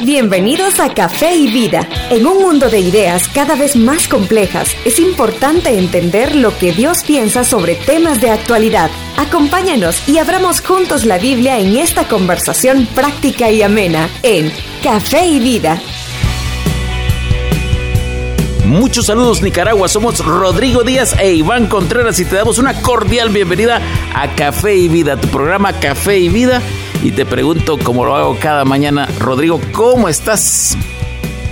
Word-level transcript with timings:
Bienvenidos 0.00 0.80
a 0.80 0.92
Café 0.92 1.34
y 1.34 1.50
Vida. 1.50 1.88
En 2.10 2.26
un 2.26 2.42
mundo 2.42 2.68
de 2.68 2.78
ideas 2.80 3.28
cada 3.28 3.54
vez 3.54 3.76
más 3.76 4.08
complejas, 4.08 4.68
es 4.84 4.98
importante 4.98 5.78
entender 5.78 6.34
lo 6.36 6.56
que 6.58 6.72
Dios 6.72 7.02
piensa 7.04 7.44
sobre 7.44 7.74
temas 7.74 8.20
de 8.20 8.30
actualidad. 8.30 8.90
Acompáñanos 9.16 10.08
y 10.08 10.18
abramos 10.18 10.60
juntos 10.60 11.04
la 11.04 11.18
Biblia 11.18 11.58
en 11.58 11.76
esta 11.76 12.06
conversación 12.06 12.86
práctica 12.94 13.50
y 13.50 13.62
amena 13.62 14.08
en 14.22 14.52
Café 14.82 15.26
y 15.26 15.40
Vida. 15.40 15.80
Muchos 18.66 19.06
saludos 19.06 19.42
Nicaragua, 19.42 19.88
somos 19.88 20.24
Rodrigo 20.24 20.84
Díaz 20.84 21.14
e 21.18 21.34
Iván 21.34 21.66
Contreras 21.66 22.18
y 22.18 22.24
te 22.24 22.36
damos 22.36 22.58
una 22.58 22.80
cordial 22.82 23.28
bienvenida 23.28 23.80
a 24.14 24.34
Café 24.34 24.74
y 24.74 24.88
Vida, 24.88 25.16
tu 25.16 25.28
programa 25.28 25.72
Café 25.74 26.18
y 26.18 26.28
Vida 26.28 26.62
y 27.04 27.12
te 27.12 27.26
pregunto, 27.26 27.78
como 27.78 28.06
lo 28.06 28.16
hago 28.16 28.38
cada 28.40 28.64
mañana, 28.64 29.06
Rodrigo, 29.20 29.60
¿cómo 29.72 30.08
estás? 30.08 30.74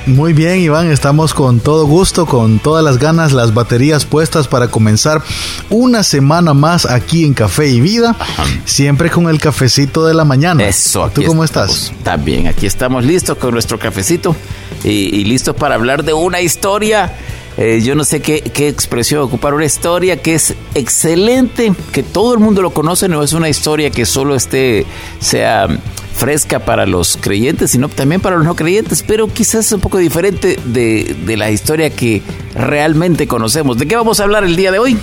Muy 0.06 0.32
bien, 0.32 0.58
Iván, 0.60 0.90
estamos 0.90 1.34
con 1.34 1.60
todo 1.60 1.86
gusto, 1.86 2.24
con 2.24 2.58
todas 2.58 2.82
las 2.82 2.98
ganas, 2.98 3.32
las 3.32 3.52
baterías 3.52 4.06
puestas 4.06 4.48
para 4.48 4.68
comenzar 4.68 5.22
una 5.68 6.02
semana 6.04 6.54
más 6.54 6.86
aquí 6.86 7.24
en 7.24 7.34
Café 7.34 7.68
y 7.68 7.82
Vida, 7.82 8.16
siempre 8.64 9.10
con 9.10 9.28
el 9.28 9.38
cafecito 9.38 10.06
de 10.06 10.14
la 10.14 10.24
mañana. 10.24 10.64
Eso, 10.64 11.10
¿tú 11.14 11.22
cómo 11.22 11.44
estás? 11.44 11.92
También, 12.02 12.46
aquí 12.46 12.64
estamos 12.64 13.04
listos 13.04 13.36
con 13.36 13.52
nuestro 13.52 13.78
cafecito 13.78 14.34
y, 14.82 14.88
y 14.88 15.24
listos 15.24 15.54
para 15.54 15.74
hablar 15.74 16.02
de 16.02 16.14
una 16.14 16.40
historia 16.40 17.12
eh, 17.58 17.82
yo 17.82 17.94
no 17.94 18.04
sé 18.04 18.20
qué, 18.20 18.42
expresión 18.68 19.20
ocupar, 19.22 19.52
una 19.52 19.66
historia 19.66 20.16
que 20.16 20.34
es 20.34 20.54
excelente, 20.74 21.72
que 21.92 22.02
todo 22.02 22.32
el 22.32 22.40
mundo 22.40 22.62
lo 22.62 22.70
conoce, 22.70 23.08
no 23.08 23.22
es 23.22 23.34
una 23.34 23.48
historia 23.48 23.90
que 23.90 24.06
solo 24.06 24.34
esté, 24.34 24.86
sea 25.20 25.68
fresca 26.16 26.60
para 26.60 26.86
los 26.86 27.18
creyentes, 27.20 27.72
sino 27.72 27.88
también 27.88 28.20
para 28.20 28.36
los 28.36 28.44
no 28.44 28.54
creyentes, 28.54 29.02
pero 29.06 29.28
quizás 29.28 29.66
es 29.66 29.72
un 29.72 29.80
poco 29.80 29.98
diferente 29.98 30.58
de, 30.64 31.34
la 31.36 31.50
historia 31.50 31.90
que 31.90 32.22
realmente 32.54 33.26
conocemos. 33.26 33.78
¿De 33.78 33.86
qué 33.86 33.96
vamos 33.96 34.20
a 34.20 34.24
hablar 34.24 34.44
el 34.44 34.56
día 34.56 34.70
de 34.70 34.78
hoy? 34.78 34.98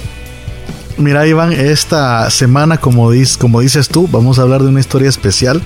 Mira, 0.97 1.25
Iván, 1.27 1.53
esta 1.53 2.29
semana, 2.29 2.77
como, 2.77 3.11
como 3.39 3.61
dices 3.61 3.87
tú, 3.89 4.07
vamos 4.11 4.39
a 4.39 4.41
hablar 4.41 4.63
de 4.63 4.69
una 4.69 4.79
historia 4.79 5.07
especial 5.07 5.61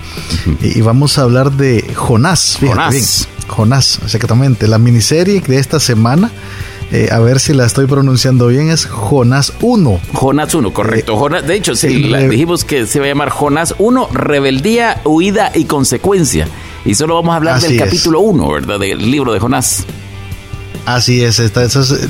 y, 0.62 0.82
vamos 0.82 1.18
a 1.18 1.24
hablar 1.24 1.52
de 1.52 1.84
Jonás. 1.96 2.58
Jonás. 2.60 3.28
Jonás, 3.48 4.00
exactamente. 4.04 4.68
La 4.68 4.78
miniserie 4.78 5.42
de 5.42 5.58
esta 5.58 5.80
semana 5.80 6.32
eh, 6.94 7.10
a 7.12 7.18
ver 7.20 7.40
si 7.40 7.54
la 7.54 7.66
estoy 7.66 7.88
pronunciando 7.88 8.48
bien, 8.48 8.70
es 8.70 8.86
Jonás 8.86 9.52
1. 9.62 10.00
Jonás 10.14 10.54
1, 10.54 10.72
correcto. 10.72 11.36
Eh, 11.36 11.42
de 11.42 11.56
hecho, 11.56 11.76
sí, 11.76 11.88
dijimos 12.30 12.64
que 12.64 12.86
se 12.86 13.00
va 13.00 13.06
a 13.06 13.08
llamar 13.10 13.32
Jonás 13.32 13.74
1, 13.80 14.10
rebeldía, 14.12 15.02
huida 15.04 15.52
y 15.56 15.66
consecuencia. 15.66 16.48
Y 16.86 16.94
solo 16.94 17.16
vamos 17.16 17.34
a 17.34 17.38
hablar 17.38 17.60
del 17.60 17.80
capítulo 17.80 18.20
1, 18.20 18.48
¿verdad? 18.48 18.80
Del 18.80 19.10
libro 19.10 19.34
de 19.34 19.40
Jonás. 19.40 19.88
Así 20.86 21.24
es, 21.24 21.42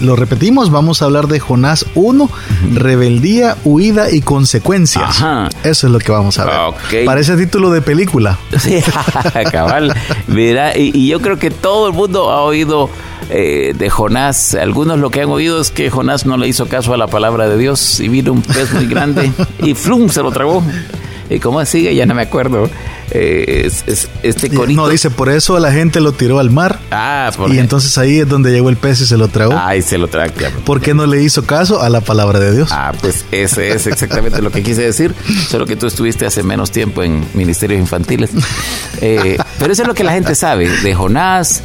lo 0.02 0.16
repetimos, 0.16 0.72
vamos 0.72 1.02
a 1.02 1.06
hablar 1.06 1.28
de 1.28 1.40
Jonás 1.40 1.86
1, 1.94 2.30
rebeldía, 2.74 3.56
huida 3.64 4.10
y 4.10 4.22
consecuencias. 4.22 5.04
Ajá. 5.04 5.50
Eso 5.64 5.88
es 5.88 5.94
lo 5.94 6.00
que 6.00 6.12
vamos 6.12 6.40
a 6.40 6.74
ver. 6.92 7.06
Parece 7.06 7.38
título 7.38 7.72
de 7.72 7.82
película. 7.82 8.38
Sí, 8.60 8.80
cabal. 9.52 9.94
Mira, 10.28 10.78
y, 10.78 11.08
yo 11.08 11.22
creo 11.22 11.38
que 11.38 11.52
todo 11.52 11.88
el 11.88 11.94
mundo 11.94 12.32
ha 12.32 12.42
oído 12.44 12.90
eh, 13.30 13.74
de 13.78 13.90
Jonás. 13.90 14.56
Algunos 14.56 15.00
lo 15.00 15.10
que 15.10 15.22
han 15.22 15.30
oído 15.30 15.60
es 15.62 15.72
que 15.72 15.90
Jonás 15.90 16.26
no 16.26 16.38
le 16.38 16.48
hizo 16.48 16.68
caso 16.68 16.94
a 16.94 16.98
la 16.98 17.08
palabra 17.08 17.48
de 17.50 17.58
Dios 17.58 18.00
y 18.00 18.10
vino 18.10 18.32
un 18.32 18.42
pez 18.42 18.74
muy 18.74 18.86
grande 18.88 19.32
y 19.60 19.74
flum 19.76 20.10
se 20.10 20.22
lo 20.22 20.32
tragó. 20.32 20.64
¿Y 21.30 21.40
cómo 21.40 21.64
sigue? 21.66 21.96
Ya 21.96 22.06
no 22.06 22.14
me 22.14 22.22
acuerdo. 22.22 22.70
Eh, 23.12 23.72
este 24.24 24.50
corito. 24.50 24.82
No, 24.82 24.90
dice, 24.90 25.10
por 25.10 25.30
eso 25.30 25.58
la 25.60 25.72
gente 25.72 26.00
lo 26.02 26.12
tiró 26.12 26.40
al 26.40 26.50
mar. 26.50 26.80
Ah, 26.92 27.32
Y 27.50 27.60
entonces 27.60 27.98
ahí 27.98 28.20
es 28.20 28.28
donde 28.28 28.52
llegó 28.52 28.70
el 28.70 28.78
pez 28.78 29.02
y 29.02 29.06
se 29.06 29.18
lo 29.18 29.28
tragó. 29.28 29.56
Ay, 29.58 29.82
se 29.82 29.98
lo 29.98 30.08
tragó. 30.08 30.34
¿Por 30.66 30.82
qué 30.82 30.94
no 30.94 31.06
le 31.06 31.22
hizo 31.22 31.46
caso 31.46 31.82
a 31.82 31.90
la 31.90 32.02
palabra 32.02 32.40
de 32.40 32.54
Dios? 32.54 32.70
Ah, 32.72 32.92
pues 33.00 33.26
ese 33.32 33.72
es 33.72 33.88
exactamente 33.88 34.42
lo 34.42 34.52
que 34.52 34.64
quise 34.64 34.82
decir. 34.82 35.14
Solo 35.50 35.66
que 35.66 35.76
tú 35.76 35.88
estuviste 35.88 36.26
hace 36.26 36.44
menos 36.44 36.72
tiempo 36.72 37.04
en 37.04 37.26
ministerios 37.34 37.80
infantiles. 37.80 38.32
Eh, 39.02 39.38
pero 39.60 39.74
eso 39.74 39.82
es 39.82 39.88
lo 39.88 39.94
que 39.94 40.04
la 40.04 40.14
gente 40.14 40.36
sabe 40.36 40.70
de 40.70 40.94
Jonás 40.94 41.62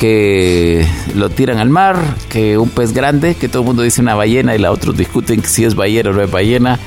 que 0.00 0.88
lo 1.14 1.28
tiran 1.28 1.58
al 1.58 1.68
mar, 1.68 2.16
que 2.30 2.56
un 2.56 2.70
pez 2.70 2.94
grande, 2.94 3.34
que 3.34 3.50
todo 3.50 3.60
el 3.60 3.66
mundo 3.66 3.82
dice 3.82 4.00
una 4.00 4.14
ballena 4.14 4.56
y 4.56 4.58
la 4.58 4.72
otros 4.72 4.96
discuten 4.96 5.44
si 5.44 5.66
es 5.66 5.74
ballena 5.74 6.08
o 6.08 6.12
no 6.14 6.22
es 6.22 6.30
ballena, 6.30 6.80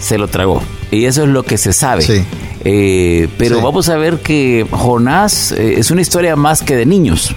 se 0.00 0.18
lo 0.18 0.26
tragó. 0.26 0.60
Y 0.90 1.04
eso 1.04 1.22
es 1.22 1.28
lo 1.28 1.44
que 1.44 1.58
se 1.58 1.72
sabe. 1.72 2.24
Eh, 2.64 3.28
pero 3.38 3.62
vamos 3.62 3.88
a 3.88 3.96
ver 3.96 4.18
que 4.18 4.66
Jonás 4.68 5.52
eh, 5.52 5.76
es 5.78 5.92
una 5.92 6.00
historia 6.00 6.34
más 6.34 6.62
que 6.62 6.74
de 6.74 6.86
niños. 6.86 7.36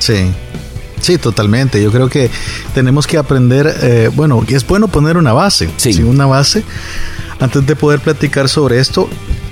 Sí. 0.00 0.32
Sí, 1.00 1.18
totalmente. 1.18 1.80
Yo 1.80 1.92
creo 1.92 2.08
que 2.08 2.28
tenemos 2.74 3.06
que 3.06 3.18
aprender, 3.18 3.72
eh, 3.82 4.10
bueno, 4.12 4.44
es 4.48 4.66
bueno 4.66 4.88
poner 4.88 5.16
una 5.16 5.32
base, 5.32 5.70
sí. 5.76 6.02
una 6.02 6.26
base, 6.26 6.64
antes 7.38 7.64
de 7.64 7.76
poder 7.76 8.00
platicar 8.00 8.48
sobre 8.48 8.80
esto. 8.80 9.08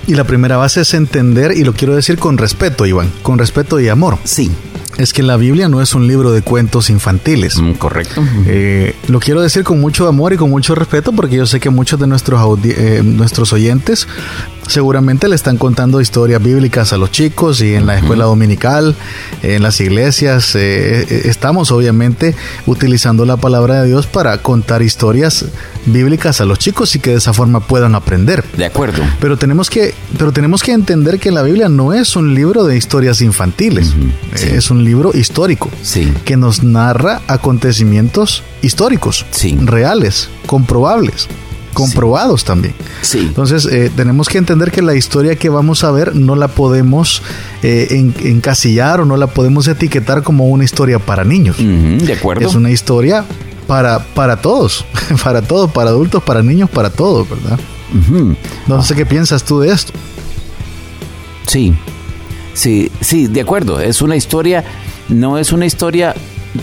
Y 0.07 0.15
la 0.15 0.23
primera 0.23 0.57
base 0.57 0.81
es 0.81 0.93
entender, 0.93 1.51
y 1.55 1.63
lo 1.63 1.73
quiero 1.73 1.95
decir 1.95 2.17
con 2.17 2.37
respeto, 2.37 2.85
Iván, 2.85 3.11
con 3.21 3.37
respeto 3.37 3.79
y 3.79 3.87
amor. 3.87 4.17
Sí 4.23 4.51
es 4.97 5.13
que 5.13 5.23
la 5.23 5.37
Biblia 5.37 5.67
no 5.67 5.81
es 5.81 5.95
un 5.95 6.07
libro 6.07 6.31
de 6.31 6.41
cuentos 6.41 6.89
infantiles. 6.89 7.59
Mm, 7.59 7.73
correcto. 7.73 8.23
Eh, 8.45 8.95
lo 9.07 9.19
quiero 9.19 9.41
decir 9.41 9.63
con 9.63 9.79
mucho 9.79 10.07
amor 10.07 10.33
y 10.33 10.37
con 10.37 10.49
mucho 10.49 10.75
respeto 10.75 11.11
porque 11.11 11.35
yo 11.35 11.45
sé 11.45 11.59
que 11.59 11.69
muchos 11.69 11.99
de 11.99 12.07
nuestros, 12.07 12.59
eh, 12.63 13.01
nuestros 13.03 13.53
oyentes 13.53 14.07
seguramente 14.67 15.27
le 15.27 15.35
están 15.35 15.57
contando 15.57 16.01
historias 16.01 16.41
bíblicas 16.41 16.93
a 16.93 16.97
los 16.97 17.11
chicos 17.11 17.61
y 17.61 17.75
en 17.75 17.85
la 17.85 17.97
escuela 17.97 18.25
dominical, 18.25 18.95
en 19.43 19.63
las 19.63 19.79
iglesias. 19.81 20.55
Eh, 20.55 21.23
estamos 21.27 21.71
obviamente 21.71 22.35
utilizando 22.65 23.25
la 23.25 23.37
palabra 23.37 23.81
de 23.81 23.89
Dios 23.89 24.07
para 24.07 24.37
contar 24.39 24.81
historias 24.81 25.45
bíblicas 25.85 26.41
a 26.41 26.45
los 26.45 26.59
chicos 26.59 26.95
y 26.95 26.99
que 26.99 27.11
de 27.11 27.17
esa 27.17 27.33
forma 27.33 27.59
puedan 27.61 27.95
aprender. 27.95 28.43
De 28.55 28.65
acuerdo. 28.65 29.03
Pero 29.19 29.37
tenemos 29.37 29.69
que, 29.69 29.93
pero 30.17 30.31
tenemos 30.31 30.63
que 30.63 30.71
entender 30.71 31.19
que 31.19 31.31
la 31.31 31.41
Biblia 31.41 31.69
no 31.69 31.93
es 31.93 32.15
un 32.15 32.33
libro 32.33 32.63
de 32.63 32.77
historias 32.77 33.21
infantiles. 33.21 33.93
Es 34.33 34.71
un 34.71 34.83
libro 34.83 35.11
histórico 35.13 35.69
sí. 35.81 36.13
que 36.25 36.37
nos 36.37 36.63
narra 36.63 37.21
acontecimientos 37.27 38.43
históricos, 38.61 39.25
sí. 39.31 39.57
reales, 39.61 40.29
comprobables 40.45 41.27
comprobados 41.73 42.43
también. 42.43 42.73
Sí. 43.01 43.19
Entonces, 43.19 43.65
eh, 43.65 43.91
tenemos 43.95 44.29
que 44.29 44.37
entender 44.37 44.71
que 44.71 44.81
la 44.81 44.95
historia 44.95 45.35
que 45.35 45.49
vamos 45.49 45.83
a 45.83 45.91
ver 45.91 46.15
no 46.15 46.35
la 46.35 46.47
podemos 46.49 47.21
eh, 47.63 48.11
encasillar 48.23 49.01
o 49.01 49.05
no 49.05 49.17
la 49.17 49.27
podemos 49.27 49.67
etiquetar 49.67 50.23
como 50.23 50.47
una 50.47 50.63
historia 50.63 50.99
para 50.99 51.23
niños. 51.23 51.57
de 51.57 52.13
acuerdo. 52.13 52.47
Es 52.47 52.55
una 52.55 52.71
historia 52.71 53.25
para, 53.67 53.99
para 53.99 54.41
todos, 54.41 54.85
para 55.23 55.41
todos, 55.41 55.71
para 55.71 55.89
adultos, 55.89 56.23
para 56.23 56.43
niños, 56.43 56.69
para 56.69 56.89
todos, 56.89 57.29
¿verdad? 57.29 57.59
No 58.67 58.83
sé 58.83 58.95
qué 58.95 59.05
piensas 59.05 59.43
tú 59.43 59.59
de 59.59 59.71
esto. 59.71 59.91
Sí, 61.47 61.73
Sí, 62.53 62.91
sí, 63.01 63.27
de 63.27 63.41
acuerdo. 63.41 63.79
Es 63.79 64.01
una 64.01 64.15
historia, 64.15 64.63
no 65.09 65.37
es 65.37 65.51
una 65.51 65.65
historia 65.65 66.15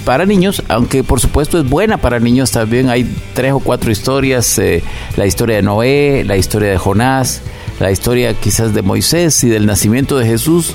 para 0.05 0.27
niños, 0.27 0.63
aunque 0.69 1.03
por 1.03 1.21
supuesto 1.21 1.59
es 1.59 1.69
buena 1.69 1.99
para 1.99 2.21
niños 2.21 2.51
también. 2.51 2.89
Hay 2.91 3.11
tres 3.35 3.53
o 3.53 3.61
cuatro 3.61 3.91
historias, 3.91 4.59
eh, 4.59 4.83
la 5.17 5.27
historia 5.27 5.57
de 5.57 5.63
Noé, 5.63 6.25
la 6.25 6.37
historia 6.37 6.71
de 6.71 6.79
Jonás, 6.79 7.43
la 7.81 7.91
historia 7.91 8.35
quizás 8.35 8.75
de 8.75 8.83
Moisés 8.83 9.43
y 9.45 9.49
del 9.49 9.67
nacimiento 9.67 10.19
de 10.19 10.27
Jesús, 10.27 10.75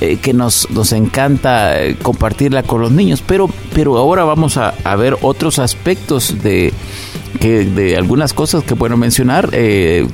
eh, 0.00 0.16
que 0.16 0.32
nos, 0.32 0.70
nos 0.70 0.92
encanta 0.92 1.82
eh, 1.82 1.96
compartirla 2.00 2.62
con 2.62 2.80
los 2.80 2.90
niños. 2.90 3.22
Pero, 3.26 3.48
pero 3.74 3.98
ahora 3.98 4.24
vamos 4.24 4.56
a, 4.56 4.74
a 4.84 4.96
ver 4.96 5.16
otros 5.20 5.58
aspectos 5.58 6.42
de, 6.42 6.72
que, 7.40 7.64
de 7.64 7.96
algunas 7.96 8.32
cosas 8.32 8.64
que 8.64 8.74
bueno 8.74 8.96
mencionar. 8.96 9.50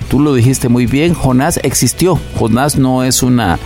tú 0.08 0.20
lo 0.20 0.34
dijiste 0.34 0.68
muy 0.68 0.86
bien, 0.86 1.14
Jonás 1.14 1.60
existió. 1.62 2.18
Jonás 2.36 2.76
no 2.76 3.04
es 3.04 3.22
una 3.22 3.58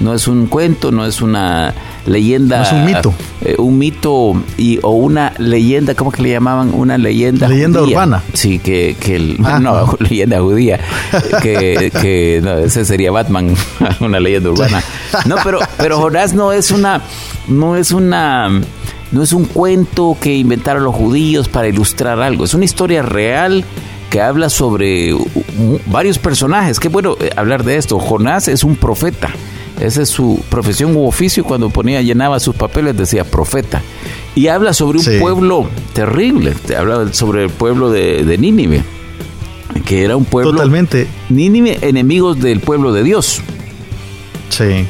no 0.00 0.14
es 0.14 0.26
un 0.26 0.46
cuento, 0.46 0.90
no 0.90 1.04
es 1.04 1.20
una 1.20 1.74
leyenda. 2.06 2.62
es 2.62 2.72
un 2.72 2.84
mito. 2.84 3.14
Eh, 3.42 3.54
un 3.58 3.78
mito 3.78 4.42
y, 4.56 4.78
o 4.82 4.90
una 4.90 5.32
leyenda, 5.38 5.94
¿cómo 5.94 6.10
que 6.10 6.22
le 6.22 6.30
llamaban? 6.30 6.72
Una 6.74 6.98
leyenda. 6.98 7.48
Leyenda 7.48 7.82
urbana. 7.82 8.22
Sí, 8.32 8.58
que, 8.58 8.96
que 8.98 9.16
el, 9.16 9.36
ah. 9.44 9.58
no, 9.60 9.96
leyenda 10.00 10.40
judía. 10.40 10.80
que, 11.42 11.92
que 12.00 12.40
no, 12.42 12.58
ese 12.58 12.84
sería 12.84 13.12
Batman, 13.12 13.54
una 14.00 14.20
leyenda 14.20 14.50
urbana. 14.50 14.82
No, 15.26 15.36
pero, 15.44 15.60
pero 15.76 15.98
Jonás 15.98 16.32
no 16.34 16.52
es 16.52 16.70
una, 16.70 17.02
no 17.46 17.76
es 17.76 17.92
una, 17.92 18.48
no 19.12 19.22
es 19.22 19.32
un 19.32 19.44
cuento 19.44 20.16
que 20.20 20.34
inventaron 20.34 20.82
los 20.82 20.94
judíos 20.94 21.48
para 21.48 21.68
ilustrar 21.68 22.20
algo. 22.20 22.44
Es 22.44 22.54
una 22.54 22.64
historia 22.64 23.02
real 23.02 23.64
que 24.08 24.20
habla 24.20 24.48
sobre 24.50 25.14
varios 25.86 26.18
personajes. 26.18 26.80
Qué 26.80 26.88
bueno 26.88 27.16
eh, 27.20 27.30
hablar 27.36 27.64
de 27.64 27.76
esto. 27.76 27.98
Jonás 27.98 28.48
es 28.48 28.64
un 28.64 28.76
profeta. 28.76 29.30
Esa 29.80 30.02
es 30.02 30.08
su 30.08 30.42
profesión 30.50 30.94
u 30.94 31.06
oficio. 31.06 31.44
Cuando 31.44 31.70
ponía, 31.70 32.02
llenaba 32.02 32.38
sus 32.38 32.54
papeles, 32.54 32.96
decía 32.96 33.24
profeta. 33.24 33.82
Y 34.34 34.48
habla 34.48 34.72
sobre 34.72 34.98
un 34.98 35.20
pueblo 35.20 35.68
terrible. 35.92 36.54
Habla 36.76 37.12
sobre 37.12 37.44
el 37.44 37.50
pueblo 37.50 37.90
de, 37.90 38.24
de 38.24 38.38
Nínive. 38.38 38.82
Que 39.84 40.04
era 40.04 40.16
un 40.16 40.24
pueblo. 40.24 40.52
Totalmente. 40.52 41.06
Nínive, 41.30 41.78
enemigos 41.82 42.40
del 42.40 42.60
pueblo 42.60 42.92
de 42.92 43.02
Dios. 43.02 43.40
Sí. 44.50 44.86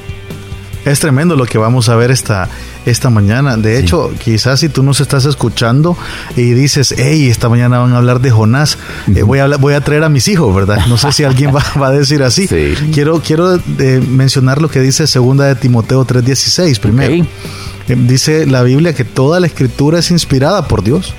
Es 0.84 1.00
tremendo 1.00 1.36
lo 1.36 1.46
que 1.46 1.58
vamos 1.58 1.88
a 1.88 1.96
ver 1.96 2.10
esta, 2.10 2.48
esta 2.90 3.10
mañana. 3.10 3.56
De 3.56 3.78
hecho, 3.78 4.12
quizás 4.22 4.60
si 4.60 4.68
tú 4.68 4.82
nos 4.82 5.00
estás 5.00 5.24
escuchando 5.24 5.96
y 6.36 6.52
dices, 6.52 6.94
hey, 6.96 7.28
esta 7.28 7.48
mañana 7.48 7.78
van 7.78 7.92
a 7.92 7.98
hablar 7.98 8.20
de 8.20 8.30
Jonás, 8.30 8.78
eh, 9.14 9.22
voy, 9.22 9.38
a 9.38 9.46
voy 9.56 9.74
a 9.74 9.80
traer 9.80 10.04
a 10.04 10.08
mis 10.08 10.28
hijos, 10.28 10.54
¿verdad? 10.54 10.86
No 10.88 10.96
sé 10.96 11.12
si 11.12 11.24
alguien 11.24 11.54
va, 11.54 11.86
a 11.86 11.90
decir 11.90 12.22
así. 12.22 12.48
Quiero, 12.92 13.20
quiero 13.20 13.56
eh, 13.56 14.02
mencionar 14.06 14.60
lo 14.60 14.68
que 14.68 14.80
dice 14.80 15.06
segunda 15.06 15.46
de 15.46 15.54
Timoteo 15.54 16.06
3.16 16.06 16.78
primero. 16.80 17.26
Eh, 17.88 17.96
dice 17.96 18.46
la 18.46 18.62
Biblia 18.62 18.94
que 18.94 19.04
toda 19.04 19.40
la 19.40 19.46
escritura 19.46 19.98
es 19.98 20.10
inspirada 20.10 20.68
por 20.68 20.82
Dios 20.82 21.14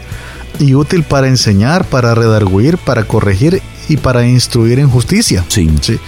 y 0.60 0.76
útil 0.76 1.04
para 1.04 1.28
enseñar, 1.28 1.86
para 1.86 2.14
redarguir, 2.14 2.78
para 2.78 3.04
corregir 3.06 3.62
y 3.92 3.98
para 3.98 4.26
instruir 4.26 4.80
en 4.80 4.90
justicia. 4.90 5.44
Sí. 5.50 5.70
¿sí? 5.82 6.00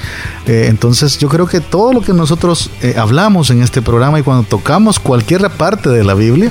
Eh, 0.47 0.67
entonces 0.69 1.17
yo 1.17 1.27
creo 1.27 1.47
que 1.47 1.59
todo 1.59 1.91
lo 1.91 2.01
que 2.01 2.13
nosotros 2.13 2.69
eh, 2.81 2.95
hablamos 2.97 3.49
en 3.49 3.61
este 3.61 3.81
programa 3.81 4.19
y 4.19 4.23
cuando 4.23 4.43
tocamos 4.43 4.99
cualquier 4.99 5.49
parte 5.49 5.89
de 5.89 6.03
la 6.05 6.13
Biblia 6.13 6.49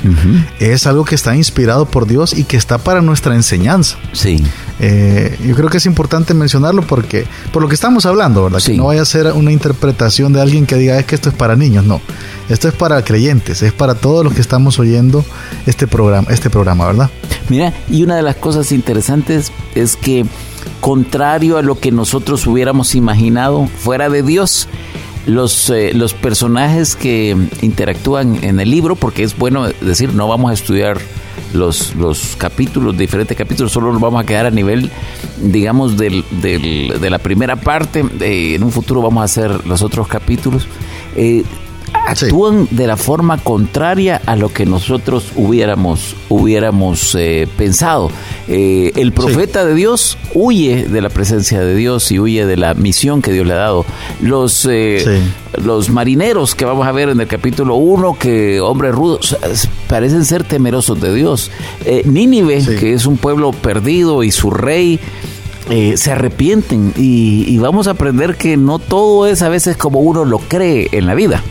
es 0.59 0.85
algo 0.85 1.05
que 1.05 1.15
está 1.15 1.35
inspirado 1.35 1.85
por 1.85 2.05
Dios 2.05 2.37
y 2.37 2.43
que 2.43 2.57
está 2.57 2.77
para 2.77 3.01
nuestra 3.01 3.33
enseñanza. 3.33 3.97
Sí. 4.11 4.43
Eh, 4.79 5.39
yo 5.43 5.55
creo 5.55 5.69
que 5.69 5.77
es 5.77 5.85
importante 5.87 6.33
mencionarlo 6.33 6.83
porque 6.83 7.25
por 7.51 7.61
lo 7.61 7.67
que 7.67 7.75
estamos 7.75 8.05
hablando, 8.05 8.43
¿verdad? 8.43 8.61
Que 8.63 8.77
no 8.77 8.85
vaya 8.85 9.01
a 9.01 9.05
ser 9.05 9.31
una 9.33 9.51
interpretación 9.51 10.33
de 10.33 10.41
alguien 10.41 10.67
que 10.67 10.75
diga 10.75 10.99
es 10.99 11.05
que 11.05 11.15
esto 11.15 11.29
es 11.29 11.35
para 11.35 11.55
niños, 11.55 11.83
no. 11.83 11.99
Esto 12.49 12.67
es 12.67 12.73
para 12.75 13.03
creyentes, 13.03 13.63
es 13.63 13.73
para 13.73 13.95
todos 13.95 14.23
los 14.23 14.33
que 14.33 14.41
estamos 14.41 14.77
oyendo 14.77 15.25
este 15.65 15.87
programa, 15.87 16.27
este 16.29 16.49
programa, 16.49 16.85
¿verdad? 16.85 17.09
Mira, 17.49 17.73
y 17.89 18.03
una 18.03 18.15
de 18.15 18.21
las 18.21 18.35
cosas 18.35 18.71
interesantes 18.71 19.51
es 19.75 19.95
que 19.95 20.25
contrario 20.81 21.57
a 21.57 21.61
lo 21.61 21.79
que 21.79 21.91
nosotros 21.91 22.45
hubiéramos 22.47 22.95
imaginado 22.95 23.67
fuera 23.67 24.09
de 24.09 24.23
Dios, 24.23 24.67
los, 25.25 25.69
eh, 25.69 25.91
los 25.93 26.13
personajes 26.13 26.95
que 26.95 27.35
interactúan 27.61 28.43
en 28.43 28.59
el 28.59 28.69
libro, 28.69 28.95
porque 28.95 29.23
es 29.23 29.37
bueno 29.37 29.67
decir, 29.81 30.13
no 30.13 30.27
vamos 30.27 30.51
a 30.51 30.53
estudiar 30.53 30.97
los, 31.53 31.95
los 31.95 32.35
capítulos, 32.37 32.97
diferentes 32.97 33.37
capítulos, 33.37 33.71
solo 33.71 33.91
nos 33.91 34.01
vamos 34.01 34.23
a 34.23 34.25
quedar 34.25 34.45
a 34.45 34.51
nivel, 34.51 34.91
digamos, 35.41 35.97
del, 35.97 36.25
del, 36.41 36.99
de 36.99 37.09
la 37.09 37.19
primera 37.19 37.55
parte. 37.55 38.03
Eh, 38.19 38.55
en 38.55 38.63
un 38.63 38.71
futuro 38.71 39.01
vamos 39.01 39.21
a 39.21 39.25
hacer 39.25 39.65
los 39.65 39.81
otros 39.81 40.07
capítulos. 40.07 40.67
Eh, 41.15 41.43
actúan 42.05 42.67
de 42.71 42.87
la 42.87 42.97
forma 42.97 43.37
contraria 43.37 44.21
a 44.25 44.35
lo 44.35 44.49
que 44.49 44.65
nosotros 44.65 45.31
hubiéramos, 45.35 46.15
hubiéramos 46.29 47.15
eh, 47.15 47.47
pensado. 47.57 48.11
Eh, 48.47 48.91
el 48.95 49.13
profeta 49.13 49.65
de 49.65 49.73
Dios 49.73 50.17
huye 50.33 50.85
de 50.85 51.01
la 51.01 51.09
presencia 51.09 51.61
de 51.61 51.75
Dios 51.75 52.11
y 52.11 52.19
huye 52.19 52.45
de 52.45 52.57
la 52.57 52.73
misión 52.73 53.21
que 53.21 53.31
Dios 53.31 53.47
le 53.47 53.53
ha 53.53 53.57
dado. 53.57 53.85
Los, 54.21 54.67
eh, 54.69 55.21
los 55.63 55.89
marineros 55.89 56.55
que 56.55 56.65
vamos 56.65 56.87
a 56.87 56.91
ver 56.91 57.09
en 57.09 57.21
el 57.21 57.27
capítulo 57.27 57.75
1, 57.75 58.17
que 58.19 58.59
hombres 58.59 58.93
rudos, 58.93 59.37
parecen 59.87 60.25
ser 60.25 60.43
temerosos 60.43 60.99
de 60.99 61.13
Dios. 61.13 61.51
Nínive, 62.05 62.63
que 62.79 62.93
es 62.93 63.05
un 63.05 63.17
pueblo 63.17 63.51
perdido 63.51 64.23
y 64.23 64.31
su 64.31 64.51
rey. 64.51 64.99
se 65.95 66.11
arrepienten 66.11 66.93
y, 66.97 67.45
y, 67.47 67.57
vamos 67.57 67.87
a 67.87 67.91
aprender 67.91 68.35
que 68.35 68.57
no 68.57 68.79
todo 68.79 69.27
es 69.27 69.41
a 69.41 69.47
veces 69.47 69.77
como 69.77 70.01
uno 70.01 70.25
lo 70.25 70.39
cree 70.39 70.89
en 70.91 71.07
la 71.07 71.15
vida. 71.15 71.41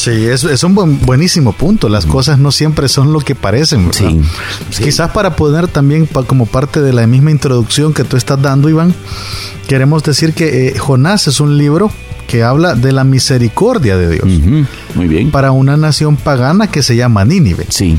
Sí, 0.00 0.24
es, 0.24 0.44
es 0.44 0.64
un 0.64 0.74
buen, 0.74 0.98
buenísimo 1.02 1.52
punto. 1.52 1.90
Las 1.90 2.06
cosas 2.06 2.38
no 2.38 2.52
siempre 2.52 2.88
son 2.88 3.12
lo 3.12 3.20
que 3.20 3.34
parecen. 3.34 3.92
Sí, 3.92 4.18
Quizás 4.82 5.10
para 5.10 5.36
poner 5.36 5.68
también 5.68 6.06
como 6.06 6.46
parte 6.46 6.80
de 6.80 6.94
la 6.94 7.06
misma 7.06 7.32
introducción 7.32 7.92
que 7.92 8.04
tú 8.04 8.16
estás 8.16 8.40
dando, 8.40 8.70
Iván, 8.70 8.94
queremos 9.68 10.02
decir 10.02 10.32
que 10.32 10.68
eh, 10.68 10.78
Jonás 10.78 11.28
es 11.28 11.38
un 11.38 11.58
libro 11.58 11.92
que 12.26 12.42
habla 12.42 12.76
de 12.76 12.92
la 12.92 13.04
misericordia 13.04 13.98
de 13.98 14.08
Dios. 14.08 14.24
Muy 14.94 15.06
bien. 15.06 15.30
Para 15.30 15.52
una 15.52 15.76
nación 15.76 16.16
pagana 16.16 16.70
que 16.70 16.82
se 16.82 16.96
llama 16.96 17.26
Nínive. 17.26 17.66
Sí. 17.68 17.98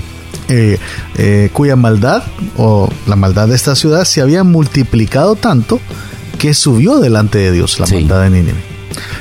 Eh, 0.50 0.80
eh, 1.20 1.52
cuya 1.54 1.76
maldad 1.76 2.24
o 2.58 2.90
la 3.06 3.16
maldad 3.16 3.48
de 3.48 3.56
esta 3.56 3.76
ciudad 3.76 4.06
se 4.06 4.22
había 4.22 4.44
multiplicado 4.44 5.36
tanto 5.36 5.80
que 6.40 6.56
subió 6.56 7.00
delante 7.00 7.38
de 7.38 7.52
Dios 7.52 7.80
la 7.80 7.86
maldad 7.86 8.24
de 8.24 8.30
Nínive. 8.32 8.71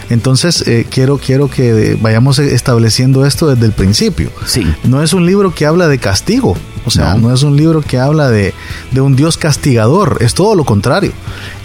Entonces, 0.09 0.67
eh, 0.67 0.87
quiero, 0.89 1.19
quiero 1.19 1.49
que 1.49 1.97
vayamos 2.01 2.39
estableciendo 2.39 3.25
esto 3.25 3.49
desde 3.49 3.67
el 3.67 3.73
principio. 3.73 4.31
Sí. 4.47 4.67
No 4.85 5.03
es 5.03 5.13
un 5.13 5.27
libro 5.27 5.55
que 5.55 5.67
habla 5.67 5.89
de 5.89 5.99
castigo, 5.99 6.57
o 6.87 6.91
sea, 6.91 7.15
no, 7.15 7.33
es 7.33 7.43
un 7.43 7.57
libro 7.57 7.83
que 7.83 7.99
habla 7.99 8.31
de, 8.31 8.55
un 8.99 9.15
Dios 9.15 9.37
castigador, 9.37 10.19
es 10.21 10.35
todo 10.35 10.55
lo 10.55 10.65
contrario. 10.65 11.13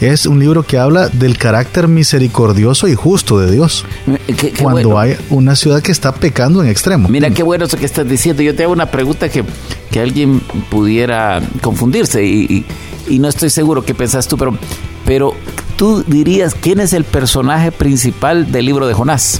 Es 0.01 0.25
un 0.25 0.39
libro 0.39 0.63
que 0.63 0.77
habla 0.77 1.07
del 1.07 1.37
carácter 1.37 1.87
misericordioso 1.87 2.87
y 2.87 2.95
justo 2.95 3.39
de 3.39 3.51
Dios. 3.51 3.85
Eh, 4.27 4.53
cuando 4.61 4.99
hay 4.99 5.15
una 5.29 5.55
ciudad 5.55 5.81
que 5.81 5.91
está 5.91 6.13
pecando 6.13 6.61
en 6.61 6.69
extremo. 6.69 7.07
Mira 7.07 7.29
qué 7.29 7.43
bueno 7.43 7.65
eso 7.65 7.77
que 7.77 7.85
estás 7.85 8.07
diciendo. 8.07 8.41
Yo 8.41 8.55
te 8.55 8.63
hago 8.63 8.73
una 8.73 8.91
pregunta 8.91 9.29
que, 9.29 9.43
que 9.89 10.01
alguien 10.01 10.41
pudiera 10.69 11.41
confundirse 11.61 12.23
y, 12.25 12.65
y, 13.07 13.19
no 13.19 13.29
estoy 13.29 13.49
seguro 13.49 13.85
qué 13.85 13.95
pensás 13.95 14.27
tú, 14.27 14.37
pero, 14.37 14.57
pero 15.05 15.33
tú 15.77 16.03
dirías 16.07 16.55
quién 16.55 16.79
es 16.79 16.93
el 16.93 17.03
personaje 17.03 17.71
principal 17.71 18.51
del 18.51 18.65
libro 18.65 18.87
de 18.87 18.93
Jonás? 18.93 19.39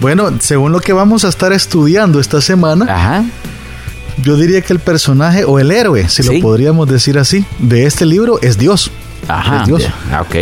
Bueno, 0.00 0.30
según 0.40 0.72
lo 0.72 0.80
que 0.80 0.92
vamos 0.92 1.24
a 1.24 1.28
estar 1.28 1.52
estudiando 1.52 2.20
esta 2.20 2.40
semana, 2.40 3.24
yo 4.22 4.36
diría 4.36 4.60
que 4.60 4.72
el 4.72 4.80
personaje 4.80 5.44
o 5.44 5.58
el 5.58 5.70
héroe, 5.70 6.08
si 6.08 6.22
lo 6.22 6.40
podríamos 6.40 6.88
decir 6.88 7.18
así, 7.18 7.44
de 7.58 7.86
este 7.86 8.04
libro 8.06 8.38
es 8.42 8.58
Dios. 8.58 8.90
Ajá, 9.28 9.62
es 9.62 9.66
Dios. 9.66 9.82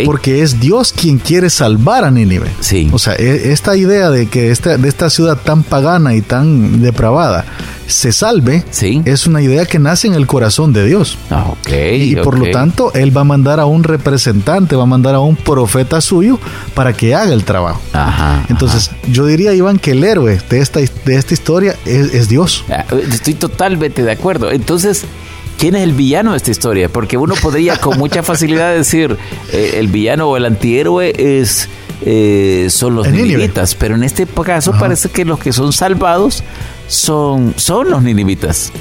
Porque 0.04 0.42
es 0.42 0.60
Dios 0.60 0.92
quien 0.92 1.18
quiere 1.18 1.50
salvar 1.50 2.04
a 2.04 2.10
Nínive. 2.10 2.50
Sí. 2.60 2.88
O 2.92 2.98
sea, 2.98 3.14
e, 3.14 3.52
esta 3.52 3.76
idea 3.76 4.10
de 4.10 4.26
que 4.26 4.50
esta, 4.50 4.76
de 4.76 4.88
esta 4.88 5.10
ciudad 5.10 5.38
tan 5.42 5.62
pagana 5.62 6.14
y 6.14 6.22
tan 6.22 6.82
depravada 6.82 7.44
se 7.86 8.12
salve, 8.12 8.64
sí. 8.70 9.02
es 9.04 9.26
una 9.26 9.42
idea 9.42 9.66
que 9.66 9.78
nace 9.78 10.06
en 10.06 10.14
el 10.14 10.26
corazón 10.26 10.72
de 10.72 10.86
Dios. 10.86 11.18
Ah, 11.30 11.52
y 11.66 12.16
por 12.16 12.38
lo 12.38 12.50
tanto, 12.50 12.92
Él 12.94 13.14
va 13.14 13.20
a 13.20 13.24
mandar 13.24 13.60
a 13.60 13.66
un 13.66 13.84
representante, 13.84 14.76
va 14.76 14.84
a 14.84 14.86
mandar 14.86 15.14
a 15.14 15.20
un 15.20 15.36
profeta 15.36 16.00
suyo 16.00 16.38
para 16.74 16.92
que 16.92 17.14
haga 17.14 17.32
el 17.32 17.44
trabajo. 17.44 17.80
Ajá, 17.92 18.44
Entonces, 18.48 18.90
yo 19.10 19.26
diría, 19.26 19.52
Iván, 19.52 19.78
que 19.78 19.92
el 19.92 20.04
héroe 20.04 20.40
de 20.48 20.60
esta, 20.60 20.80
de 20.80 21.16
esta 21.16 21.34
historia 21.34 21.76
es, 21.84 22.14
es 22.14 22.28
Dios. 22.28 22.64
Ah, 22.70 22.84
estoy 23.10 23.34
totalmente 23.34 24.02
de 24.02 24.12
acuerdo. 24.12 24.50
Entonces, 24.50 25.04
¿Quién 25.62 25.76
es 25.76 25.84
el 25.84 25.92
villano 25.92 26.32
de 26.32 26.38
esta 26.38 26.50
historia? 26.50 26.88
Porque 26.88 27.16
uno 27.16 27.36
podría 27.40 27.76
con 27.76 27.96
mucha 27.96 28.24
facilidad 28.24 28.74
decir 28.74 29.16
eh, 29.52 29.74
el 29.76 29.86
villano 29.86 30.28
o 30.28 30.36
el 30.36 30.44
antihéroe 30.44 31.12
es 31.16 31.68
eh, 32.04 32.66
son 32.68 32.96
los 32.96 33.08
ninivitas, 33.08 33.76
pero 33.76 33.94
en 33.94 34.02
este 34.02 34.26
caso 34.26 34.72
parece 34.72 35.08
que 35.10 35.24
los 35.24 35.38
que 35.38 35.52
son 35.52 35.72
salvados 35.72 36.42
son, 36.88 37.54
son 37.56 37.90
los 37.90 38.02
ninivitas. 38.02 38.72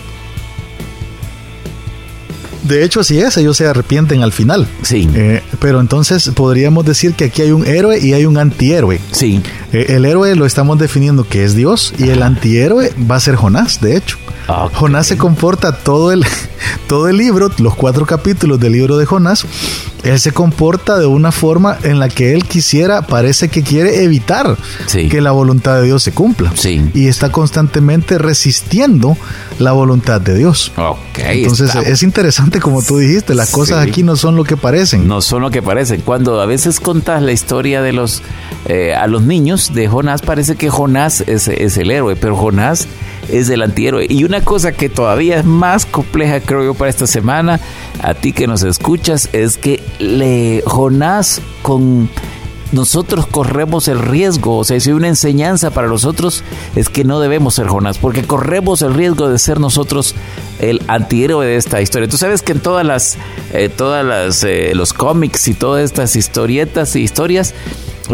De 2.64 2.84
hecho, 2.84 3.02
así 3.02 3.20
es, 3.20 3.38
ellos 3.38 3.58
se 3.58 3.68
arrepienten 3.68 4.24
al 4.24 4.32
final. 4.32 4.68
Sí. 4.82 5.08
Eh, 5.14 5.44
pero 5.60 5.82
entonces 5.82 6.32
podríamos 6.34 6.84
decir 6.84 7.14
que 7.14 7.26
aquí 7.26 7.44
hay 7.44 7.52
un 7.52 7.68
héroe 7.68 8.00
y 8.00 8.14
hay 8.14 8.26
un 8.26 8.40
antihéroe. 8.40 9.00
Sí. 9.12 9.40
el 9.72 10.04
héroe 10.04 10.36
lo 10.36 10.48
estamos 10.48 10.80
definiendo 10.80 11.26
que 11.26 11.44
es 11.44 11.54
Dios 11.54 11.94
y 12.00 12.10
el 12.10 12.24
antihéroe 12.24 12.92
va 13.00 13.18
a 13.18 13.20
ser 13.20 13.36
Jonás, 13.36 13.82
de 13.82 13.98
hecho. 13.98 14.18
Jonás 14.74 15.08
se 15.08 15.18
comporta 15.18 15.78
todo 15.78 16.12
el, 16.12 16.26
todo 16.88 17.08
el 17.08 17.18
libro, 17.18 17.52
los 17.60 17.76
cuatro 17.76 18.06
capítulos 18.06 18.60
del 18.60 18.74
libro 18.74 18.98
de 18.98 19.06
Jonás, 19.06 19.46
él 20.04 20.20
se 20.20 20.32
comporta 20.32 20.98
de 20.98 21.06
una 21.06 21.32
forma 21.32 21.78
en 21.84 22.00
la 22.00 22.10
que 22.10 22.34
él 22.34 22.46
quisiera, 22.46 23.04
parece 23.04 23.50
que 23.50 23.62
quiere 23.62 24.04
evitar 24.04 24.58
que 24.88 25.22
la 25.22 25.32
voluntad 25.32 25.76
de 25.76 25.84
Dios 25.84 26.04
se 26.04 26.12
cumpla. 26.12 26.52
Y 26.94 27.08
está 27.08 27.32
constantemente 27.32 28.18
resistiendo 28.18 29.18
la 29.60 29.72
voluntad 29.74 30.20
de 30.20 30.36
Dios. 30.36 30.72
Entonces 31.16 31.76
es 31.76 32.04
interesante 32.04 32.60
como 32.60 32.82
tú 32.82 32.98
dijiste, 32.98 33.36
las 33.36 33.52
cosas 33.52 33.86
aquí 33.86 34.04
no 34.04 34.16
son 34.16 34.36
lo 34.36 34.44
que 34.44 34.58
parecen. 34.58 35.08
No 35.08 35.22
son 35.22 35.42
lo 35.42 35.52
que 35.52 35.62
parecen. 35.62 36.02
Cuando 36.02 36.42
a 36.42 36.46
veces 36.46 36.80
contas 36.80 37.22
la 37.22 37.32
historia 37.32 37.82
de 37.82 37.94
los 37.94 38.24
eh, 38.66 38.96
a 38.96 39.08
los 39.08 39.24
niños 39.24 39.74
de 39.74 39.88
Jonás, 39.88 40.22
parece 40.22 40.56
que 40.56 40.70
Jonás 40.70 41.22
es, 41.22 41.48
es 41.48 41.78
el 41.78 41.92
héroe, 41.92 42.16
pero 42.16 42.36
Jonás 42.36 42.88
es 43.30 43.50
el 43.50 43.62
antihéroe. 43.62 44.06
Y 44.10 44.24
una 44.24 44.42
cosa 44.42 44.72
que 44.72 44.90
todavía 44.90 45.40
es 45.40 45.46
más 45.46 45.86
compleja, 45.86 46.40
creo 46.40 46.64
yo, 46.64 46.74
para 46.74 46.90
esta 46.90 47.08
semana, 47.08 47.60
a 48.02 48.14
ti 48.14 48.34
que 48.34 48.48
nos 48.48 48.64
escuchas, 48.64 49.30
es 49.34 49.58
que 49.58 49.82
le 50.00 50.64
Jonás 50.66 51.42
con 51.62 52.10
nosotros 52.72 53.28
corremos 53.28 53.88
el 53.90 54.00
riesgo, 54.00 54.58
o 54.58 54.64
sea, 54.64 54.80
si 54.80 54.92
una 54.92 55.10
enseñanza 55.10 55.72
para 55.72 55.88
nosotros 55.88 56.44
es 56.76 56.88
que 56.90 57.04
no 57.04 57.20
debemos 57.20 57.56
ser 57.56 57.68
Jonás, 57.68 57.98
porque 57.98 58.24
corremos 58.24 58.82
el 58.82 58.94
riesgo 58.94 59.30
de 59.30 59.38
ser 59.40 59.60
nosotros 59.60 60.16
el 60.60 60.82
antihéroe 60.88 61.46
de 61.46 61.58
esta 61.58 61.82
historia. 61.82 62.08
Tú 62.08 62.18
sabes 62.18 62.42
que 62.42 62.54
en 62.54 62.62
todas 62.62 62.86
las, 62.86 63.18
eh, 63.54 63.68
todas 63.70 64.06
las, 64.06 64.44
eh, 64.44 64.72
los 64.74 64.94
cómics 64.94 65.48
y 65.50 65.54
todas 65.54 65.84
estas 65.84 66.16
historietas 66.16 66.96
y 66.96 67.02
historias, 67.02 67.54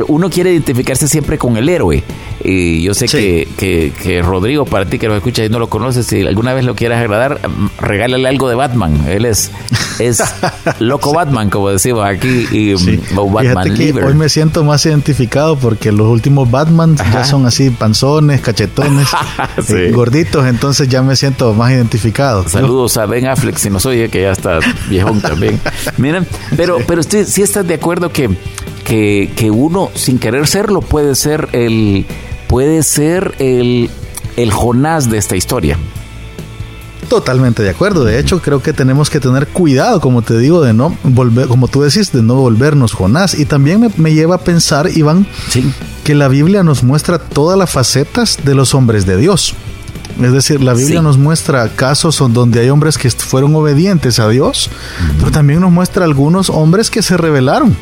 uno 0.07 0.29
quiere 0.29 0.51
identificarse 0.51 1.07
siempre 1.07 1.37
con 1.37 1.57
el 1.57 1.69
héroe. 1.69 2.03
Y 2.43 2.81
yo 2.81 2.93
sé 2.93 3.07
que, 3.07 3.47
que, 3.57 4.21
Rodrigo, 4.21 4.65
para 4.65 4.85
ti 4.85 4.99
que 4.99 5.07
lo 5.07 5.15
escuchas 5.15 5.47
y 5.47 5.49
no 5.49 5.59
lo 5.59 5.69
conoces, 5.69 6.05
si 6.05 6.21
alguna 6.21 6.53
vez 6.53 6.65
lo 6.65 6.75
quieras 6.75 7.01
agradar, 7.01 7.39
regálale 7.79 8.27
algo 8.27 8.47
de 8.47 8.55
Batman. 8.55 9.05
Él 9.07 9.25
es, 9.25 9.51
es 9.99 10.23
loco 10.79 11.13
Batman, 11.13 11.49
como 11.49 11.69
decimos 11.69 12.05
aquí, 12.05 12.47
y 12.51 12.73
Batman 13.13 13.77
Hoy 14.05 14.13
me 14.13 14.29
siento 14.29 14.63
más 14.63 14.85
identificado 14.85 15.57
porque 15.57 15.91
los 15.91 16.07
últimos 16.07 16.49
Batman 16.49 16.95
ya 16.95 17.25
son 17.25 17.45
así 17.45 17.69
panzones, 17.71 18.41
cachetones, 18.41 19.07
eh, 19.69 19.91
gorditos, 19.91 20.45
entonces 20.45 20.87
ya 20.87 21.01
me 21.01 21.15
siento 21.15 21.53
más 21.53 21.71
identificado. 21.71 22.47
Saludos 22.47 22.97
a 22.97 23.05
Ben 23.07 23.27
Affleck, 23.27 23.57
si 23.57 23.69
nos 23.69 23.85
oye, 23.85 24.09
que 24.09 24.21
ya 24.21 24.31
está 24.31 24.59
viejón 24.89 25.21
también. 25.21 25.59
Miren, 25.97 26.27
pero, 26.55 26.77
pero 26.87 27.01
si 27.03 27.25
sí 27.25 27.41
estás 27.41 27.67
de 27.67 27.73
acuerdo 27.73 28.11
que 28.11 28.29
que, 28.87 29.51
uno, 29.51 29.89
sin 29.95 30.17
querer 30.17 30.47
serlo, 30.47 30.81
puede 30.81 31.15
ser 31.15 31.49
el, 31.51 32.05
puede 32.47 32.83
ser 32.83 33.35
el, 33.39 33.89
el 34.37 34.51
Jonás 34.51 35.09
de 35.09 35.17
esta 35.17 35.35
historia. 35.35 35.77
Totalmente 37.09 37.63
de 37.63 37.69
acuerdo. 37.69 38.03
De 38.03 38.19
hecho, 38.19 38.41
creo 38.41 38.61
que 38.61 38.73
tenemos 38.73 39.09
que 39.09 39.19
tener 39.19 39.47
cuidado, 39.47 40.01
como 40.01 40.21
te 40.21 40.37
digo, 40.37 40.61
de 40.61 40.73
no 40.73 40.95
volver, 41.03 41.47
como 41.47 41.67
tú 41.67 41.81
decís, 41.81 42.11
de 42.11 42.21
no 42.21 42.35
volvernos 42.35 42.93
Jonás. 42.93 43.37
Y 43.37 43.45
también 43.45 43.91
me, 43.97 44.13
lleva 44.13 44.35
a 44.35 44.39
pensar, 44.39 44.89
Iván, 44.93 45.25
que 46.03 46.15
la 46.15 46.27
Biblia 46.27 46.63
nos 46.63 46.83
muestra 46.83 47.19
todas 47.19 47.57
las 47.57 47.69
facetas 47.69 48.39
de 48.43 48.55
los 48.55 48.73
hombres 48.73 49.05
de 49.05 49.17
Dios. 49.17 49.53
Es 50.21 50.31
decir, 50.31 50.61
la 50.61 50.73
Biblia 50.73 51.01
nos 51.01 51.17
muestra 51.17 51.69
casos 51.69 52.17
donde 52.33 52.59
hay 52.59 52.69
hombres 52.69 52.97
que 52.97 53.09
fueron 53.11 53.55
obedientes 53.55 54.19
a 54.19 54.27
Dios, 54.27 54.69
pero 55.19 55.31
también 55.31 55.61
nos 55.61 55.71
muestra 55.71 56.05
algunos 56.05 56.49
hombres 56.49 56.89
que 56.89 57.03
se 57.03 57.17
rebelaron 57.17 57.75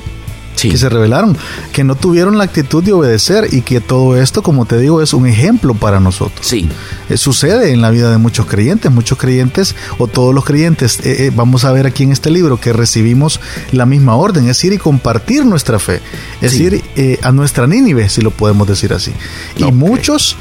que 0.62 0.78
se 0.78 0.90
revelaron, 0.90 1.38
que 1.72 1.84
no 1.84 1.96
tuvieron 1.96 2.38
la 2.38 2.46
actitud 2.46 2.84
de 2.84 2.94
obedecer 2.94 3.54
y 3.54 3.62
que 3.62 3.82
todo 3.82 4.16
esto, 4.16 4.42
como 4.42 4.66
te 4.66 4.78
digo, 4.80 5.02
es 5.02 5.14
un 5.14 5.28
ejemplo 5.28 5.74
para 5.74 6.00
nosotros. 6.00 6.46
Sí. 6.46 6.70
Eh, 7.10 7.18
sucede 7.18 7.72
en 7.72 7.82
la 7.82 7.92
vida 7.92 8.12
de 8.12 8.18
muchos 8.18 8.46
creyentes, 8.46 8.92
muchos 8.92 9.18
creyentes 9.18 9.76
o 9.98 10.08
todos 10.08 10.34
los 10.34 10.46
creyentes, 10.46 11.00
eh, 11.00 11.26
eh, 11.26 11.32
vamos 11.36 11.66
a 11.66 11.72
ver 11.72 11.86
aquí 11.86 12.04
en 12.04 12.12
este 12.12 12.30
libro 12.30 12.60
que 12.60 12.74
recibimos 12.74 13.40
la 13.72 13.86
misma 13.86 14.16
orden, 14.16 14.50
es 14.50 14.64
ir 14.64 14.74
y 14.74 14.78
compartir 14.78 15.46
nuestra 15.46 15.80
fe, 15.80 16.02
es 16.42 16.60
ir 16.60 16.84
a 17.22 17.32
nuestra 17.32 17.68
Nínive, 17.68 18.10
si 18.10 18.22
lo 18.22 18.32
podemos 18.32 18.68
decir 18.68 18.94
así. 18.94 19.12
Y 19.58 19.72
muchos 19.72 20.38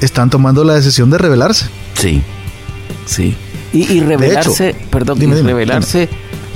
están 0.00 0.30
tomando 0.30 0.64
la 0.64 0.74
decisión 0.74 1.10
de 1.10 1.18
rebelarse. 1.18 1.66
Sí, 1.94 2.22
sí. 3.06 3.36
Y, 3.72 4.00
rebelarse, 4.00 4.74
perdón, 4.90 5.22
y 5.22 5.26
rebelarse 5.26 6.08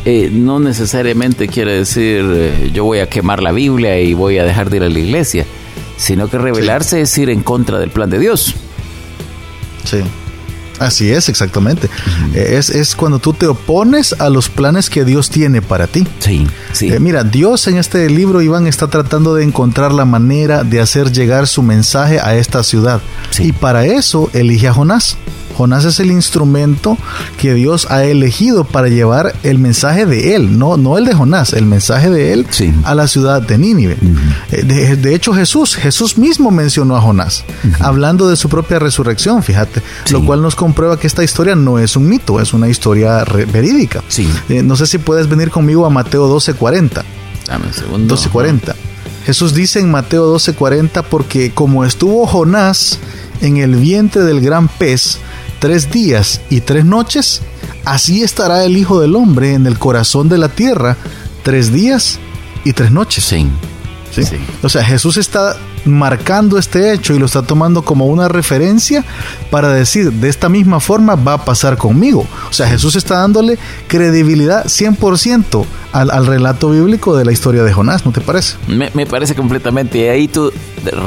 eh, 0.05 0.31
no 0.33 0.61
necesariamente 0.61 1.49
quiere 1.49 1.73
decir 1.73 2.23
eh, 2.27 2.71
yo 2.75 2.85
voy 2.85 2.99
a 2.99 3.09
quemar 3.09 3.43
la 3.43 3.53
Biblia 3.53 3.99
y 4.01 4.13
voy 4.13 4.39
a 4.39 4.45
dejar 4.45 4.69
de 4.69 4.77
ir 4.77 4.83
a 4.83 4.89
la 4.89 4.99
iglesia, 4.99 5.47
sino 5.97 6.29
que 6.29 6.37
rebelarse 6.37 7.01
es 7.01 7.17
ir 7.17 7.31
en 7.31 7.43
contra 7.43 7.79
del 7.79 7.91
plan 7.91 8.11
de 8.11 8.19
Dios. 8.19 8.55
Sí. 9.85 9.99
Así 10.79 11.11
es, 11.11 11.29
exactamente. 11.29 11.89
Eh, 12.35 12.57
es, 12.59 12.69
es, 12.71 12.97
cuando 12.97 13.19
tú 13.19 13.33
te 13.33 13.47
opones 13.47 14.15
a 14.19 14.29
los 14.29 14.49
planes 14.49 14.91
que 14.91 15.05
Dios 15.05 15.31
tiene 15.31 15.63
para 15.63 15.87
ti. 15.87 16.07
Sí, 16.19 16.47
sí. 16.73 16.91
mira, 17.01 17.25
Dios 17.25 17.67
en 17.69 17.79
este 17.79 18.11
libro, 18.11 18.43
Iván, 18.43 18.67
está 18.67 18.89
tratando 18.89 19.35
de 19.35 19.45
encontrar 19.45 19.93
la 19.93 20.05
manera 20.05 20.65
de 20.65 20.81
hacer 20.81 21.13
llegar 21.13 21.47
su 21.47 21.63
mensaje 21.63 22.19
a 22.21 22.35
esta 22.35 22.63
ciudad. 22.63 23.01
Y 23.39 23.53
para 23.53 23.87
eso 23.87 24.31
elige 24.33 24.69
a 24.69 24.75
Jonás. 24.75 25.17
Jonás 25.57 25.85
es 25.85 26.01
el 26.01 26.11
instrumento 26.11 26.99
que 27.39 27.55
Dios 27.55 27.87
ha 27.91 28.05
elegido 28.05 28.65
para 28.65 28.89
llevar 28.89 29.35
el 29.43 29.59
mensaje 29.59 30.07
de 30.07 30.35
él, 30.35 30.59
no, 30.59 30.77
no 30.77 30.99
el 30.99 31.05
de 31.05 31.15
Jonás, 31.15 31.53
el 31.53 31.67
mensaje 31.67 32.11
de 32.11 32.33
él 32.33 32.47
a 32.85 32.95
la 32.95 33.09
ciudad 33.09 33.43
de 33.43 33.59
Nínive. 33.59 33.97
Eh, 34.51 34.97
de, 34.97 35.15
hecho, 35.15 35.33
Jesús, 35.33 35.77
Jesús 35.77 36.19
mismo 36.19 36.51
mencionó 36.51 36.97
a 36.97 37.01
Jonás, 37.01 37.45
hablando 37.81 38.29
de 38.29 38.37
su 38.37 38.49
propia 38.49 38.79
resurrección, 38.79 39.43
fíjate, 39.43 39.83
lo 40.11 40.25
cual 40.25 40.43
nos 40.43 40.55
comprueba 40.55 40.99
que 40.99 41.07
esta 41.07 41.25
historia 41.25 41.55
no 41.55 41.79
es 41.79 41.97
un 41.97 42.09
mito, 42.09 42.41
es 42.41 42.53
una 42.53 42.69
historia 42.69 43.25
verídica. 43.25 44.03
Eh, 44.49 44.63
no 44.63 44.77
sé 44.77 44.87
si 44.87 44.99
puedes 44.99 45.29
venir 45.29 45.51
conmigo 45.51 45.87
a 45.87 45.91
Mateo 45.91 46.29
12:40. 46.29 47.05
Dame 47.47 47.67
un 47.67 47.73
segundo. 47.73 48.15
12:40. 48.17 48.75
Jesús 49.27 49.55
dice 49.55 49.81
en 49.81 49.91
Mateo 49.91 50.27
12:40 50.35 51.03
porque 51.03 51.51
como 51.51 51.85
estuvo 51.85 52.27
Jonás 52.27 52.99
en 53.41 53.57
el 53.57 53.77
vientre 53.77 54.23
del 54.23 54.41
gran 54.41 54.69
pez, 54.69 55.19
tres 55.65 55.91
días 55.91 56.43
y 56.51 56.61
tres 56.61 56.85
noches, 56.85 57.41
así 57.87 58.23
estará 58.23 58.67
el 58.67 58.77
Hijo 58.77 59.01
del 59.01 59.17
Hombre 59.17 59.55
en 59.55 59.67
el 59.67 59.79
corazón 59.79 60.29
de 60.29 60.37
la 60.37 60.51
tierra, 60.51 60.99
tres 61.43 61.73
días 61.73 62.19
y 62.65 62.75
tres 62.75 62.91
noches. 62.91 63.25
Sí. 63.25 63.49
¿Sí? 64.11 64.25
O 64.63 64.69
sea, 64.69 64.85
Jesús 64.85 65.17
está 65.17 65.57
marcando 65.87 66.59
este 66.59 66.93
hecho 66.93 67.15
y 67.15 67.19
lo 67.19 67.25
está 67.25 67.41
tomando 67.41 67.81
como 67.81 68.05
una 68.09 68.29
referencia 68.29 69.07
para 69.51 69.71
decir, 69.71 70.13
de 70.13 70.29
esta 70.29 70.51
misma 70.51 70.81
forma 70.81 71.15
va 71.15 71.33
a 71.33 71.45
pasar 71.47 71.79
conmigo. 71.79 72.27
O 72.51 72.53
sea, 72.53 72.69
Jesús 72.69 72.95
está 72.95 73.21
dándole 73.21 73.59
credibilidad 73.89 74.67
100% 74.67 75.65
al, 75.93 76.11
al 76.11 76.27
relato 76.27 76.73
bíblico 76.73 77.17
de 77.17 77.25
la 77.25 77.33
historia 77.33 77.63
de 77.63 77.73
Jonás, 77.73 78.05
¿no 78.05 78.13
te 78.13 78.21
parece? 78.21 78.57
Me, 78.69 78.91
me 78.93 79.07
parece 79.07 79.35
completamente. 79.35 79.97
Y 79.97 80.09
ahí 80.09 80.29
tú 80.29 80.53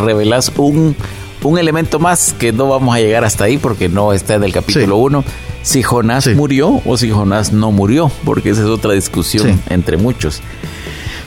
revelas 0.03 0.51
un 0.55 0.95
un 1.43 1.57
elemento 1.57 1.99
más 1.99 2.33
que 2.33 2.51
no 2.51 2.67
vamos 2.67 2.95
a 2.95 2.99
llegar 2.99 3.23
hasta 3.23 3.45
ahí 3.45 3.57
porque 3.57 3.89
no 3.89 4.13
está 4.13 4.35
en 4.35 4.43
el 4.43 4.53
capítulo 4.53 4.97
1. 4.97 5.23
Si 5.63 5.83
Jonás 5.83 6.27
murió 6.27 6.81
o 6.85 6.97
si 6.97 7.11
Jonás 7.11 7.51
no 7.51 7.71
murió, 7.71 8.11
porque 8.23 8.51
esa 8.51 8.61
es 8.61 8.67
otra 8.67 8.93
discusión 8.93 9.61
entre 9.69 9.97
muchos. 9.97 10.41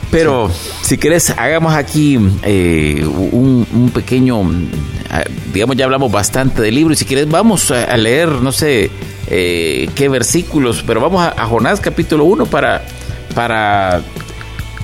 Pero 0.09 0.51
si 0.81 0.97
querés, 0.97 1.29
hagamos 1.29 1.73
aquí 1.73 2.19
eh, 2.43 3.05
un, 3.05 3.91
pequeño, 3.93 4.41
ah, 5.09 5.23
digamos, 5.53 5.77
ya 5.77 5.85
hablamos 5.85 6.11
bastante 6.11 6.61
del 6.61 6.75
libro 6.75 6.93
y 6.93 6.97
si 6.97 7.05
quieres 7.05 7.29
vamos 7.29 7.71
a, 7.71 7.95
leer, 7.95 8.29
no 8.29 8.51
sé 8.51 8.91
eh, 9.27 9.89
qué 9.95 10.09
versículos, 10.09 10.83
pero 10.85 10.99
vamos 10.99 11.25
a, 11.25 11.45
Jonás 11.45 11.79
capítulo 11.79 12.25
1 12.25 12.47
para, 12.47 12.83
para, 13.33 14.01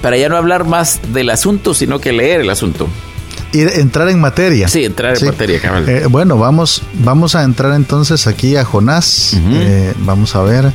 para 0.02 0.18
ya 0.18 0.30
no 0.30 0.38
hablar 0.38 0.64
más 0.64 1.02
del 1.12 1.30
asunto, 1.30 1.74
sino 1.74 2.00
que 2.00 2.14
leer 2.14 2.40
el 2.42 2.50
asunto 2.50 2.88
entrar 3.54 4.10
en 4.10 4.20
materia. 4.20 4.68
Sí, 4.68 4.86
entrar 4.86 5.18
en 5.18 5.26
materia, 5.26 5.60
eh, 5.88 6.06
bueno, 6.10 6.38
vamos, 6.38 6.84
vamos 6.94 7.36
a 7.36 7.44
entrar 7.44 7.74
entonces 7.74 8.28
aquí 8.28 8.56
a 8.56 8.66
Jonás. 8.66 9.34
Eh, 9.36 9.94
vamos 10.00 10.36
a 10.36 10.42
ver. 10.44 10.72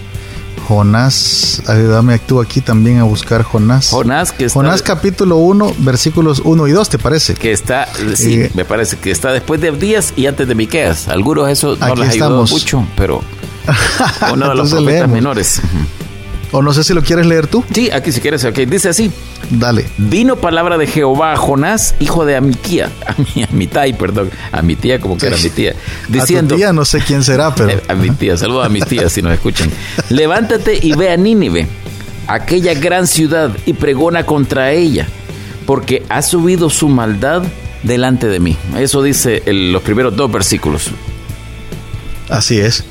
Jonás, 0.68 1.62
ayúdame 1.66 2.18
tú 2.20 2.40
aquí 2.40 2.60
también 2.60 2.98
a 2.98 3.04
buscar 3.04 3.42
Jonás. 3.42 3.90
Jonás, 3.90 4.32
que 4.32 4.44
está 4.44 4.58
Jonás 4.58 4.82
capítulo 4.82 5.36
1, 5.36 5.74
versículos 5.78 6.40
1 6.44 6.68
y 6.68 6.70
2, 6.70 6.88
¿te 6.88 6.98
parece? 6.98 7.34
Que 7.34 7.52
está, 7.52 7.88
sí, 8.14 8.42
eh, 8.42 8.50
me 8.54 8.64
parece 8.64 8.96
que 8.96 9.10
está 9.10 9.32
después 9.32 9.60
de 9.60 9.72
Días 9.72 10.12
y 10.16 10.26
antes 10.26 10.46
de 10.46 10.54
Miqueas. 10.54 11.08
Algunos 11.08 11.48
eso 11.48 11.76
no 11.76 11.94
les 11.96 12.10
ayudó 12.10 12.46
mucho, 12.46 12.86
pero 12.96 13.22
uno 14.32 14.48
de 14.48 14.54
los 14.54 14.70
profetas 14.70 15.08
menores. 15.08 15.60
O 16.52 16.60
no 16.60 16.72
sé 16.74 16.84
si 16.84 16.92
lo 16.92 17.02
quieres 17.02 17.26
leer 17.26 17.46
tú. 17.46 17.64
Sí, 17.74 17.90
aquí 17.90 18.12
si 18.12 18.20
quieres, 18.20 18.44
ok. 18.44 18.58
Dice 18.60 18.90
así. 18.90 19.10
Dale. 19.50 19.86
Vino 19.96 20.36
palabra 20.36 20.76
de 20.76 20.86
Jehová 20.86 21.32
a 21.32 21.36
Jonás, 21.36 21.94
hijo 21.98 22.24
de 22.26 22.36
Amiquía, 22.36 22.90
a 23.06 23.14
mi, 23.18 23.42
a 23.42 23.48
mi 23.50 23.66
tai, 23.66 23.94
perdón, 23.94 24.30
a 24.52 24.62
mi 24.62 24.76
tía, 24.76 25.00
como 25.00 25.16
que 25.16 25.26
era 25.26 25.36
mi 25.36 25.50
tía, 25.50 25.74
diciendo... 26.08 26.54
A 26.54 26.56
tu 26.56 26.60
tía 26.60 26.72
no 26.72 26.84
sé 26.84 27.00
quién 27.00 27.24
será, 27.24 27.54
pero... 27.54 27.80
A 27.88 27.94
mi 27.94 28.10
tía, 28.10 28.36
saludo 28.36 28.62
a 28.62 28.68
mis 28.68 28.84
tías 28.86 29.12
si 29.12 29.22
nos 29.22 29.32
escuchan. 29.32 29.70
Levántate 30.10 30.78
y 30.80 30.92
ve 30.92 31.10
a 31.10 31.16
Nínive, 31.16 31.66
aquella 32.26 32.74
gran 32.74 33.06
ciudad, 33.06 33.50
y 33.66 33.72
pregona 33.72 34.24
contra 34.26 34.72
ella, 34.72 35.06
porque 35.66 36.02
ha 36.10 36.22
subido 36.22 36.68
su 36.68 36.88
maldad 36.88 37.42
delante 37.82 38.28
de 38.28 38.40
mí. 38.40 38.56
Eso 38.78 39.02
dice 39.02 39.42
los 39.46 39.82
primeros 39.82 40.14
dos 40.16 40.30
versículos. 40.30 40.90
Así 42.28 42.58
es. 42.58 42.84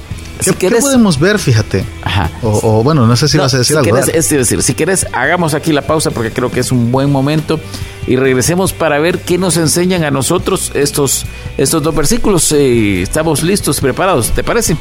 ¿Qué, 0.57 0.71
podemos 0.71 1.19
ver, 1.19 1.39
fíjate? 1.39 1.86
Ajá. 2.03 2.31
O, 2.41 2.83
bueno, 2.83 3.05
no 3.05 3.15
sé 3.15 3.27
si 3.27 3.38
vas 3.38 3.53
a 3.53 3.60
decir 3.60 3.77
algo. 3.77 3.98
es 3.98 4.29
decir, 4.29 4.63
si 4.63 4.74
quieres, 4.74 5.05
hagamos 5.13 5.53
aquí 5.53 5.71
la 5.71 5.83
pausa 5.83 6.12
porque 6.12 6.31
creo 6.31 6.51
que 6.51 6.60
es 6.60 6.71
un 6.71 6.91
buen 6.91 7.12
momento 7.12 7.60
y 8.07 8.15
regresemos 8.15 8.74
para 8.74 9.00
ver 9.00 9.19
qué 9.19 9.38
nos 9.38 9.57
enseñan 9.57 10.03
a 10.03 10.12
nosotros 10.12 10.71
estos, 10.74 11.25
estos 11.57 11.83
dos 11.83 11.95
versículos. 11.95 12.51
Eh, 12.51 13.03
estamos 13.03 13.43
listos, 13.43 13.79
preparados, 13.79 14.31
¿te 14.31 14.43
parece? 14.43 14.75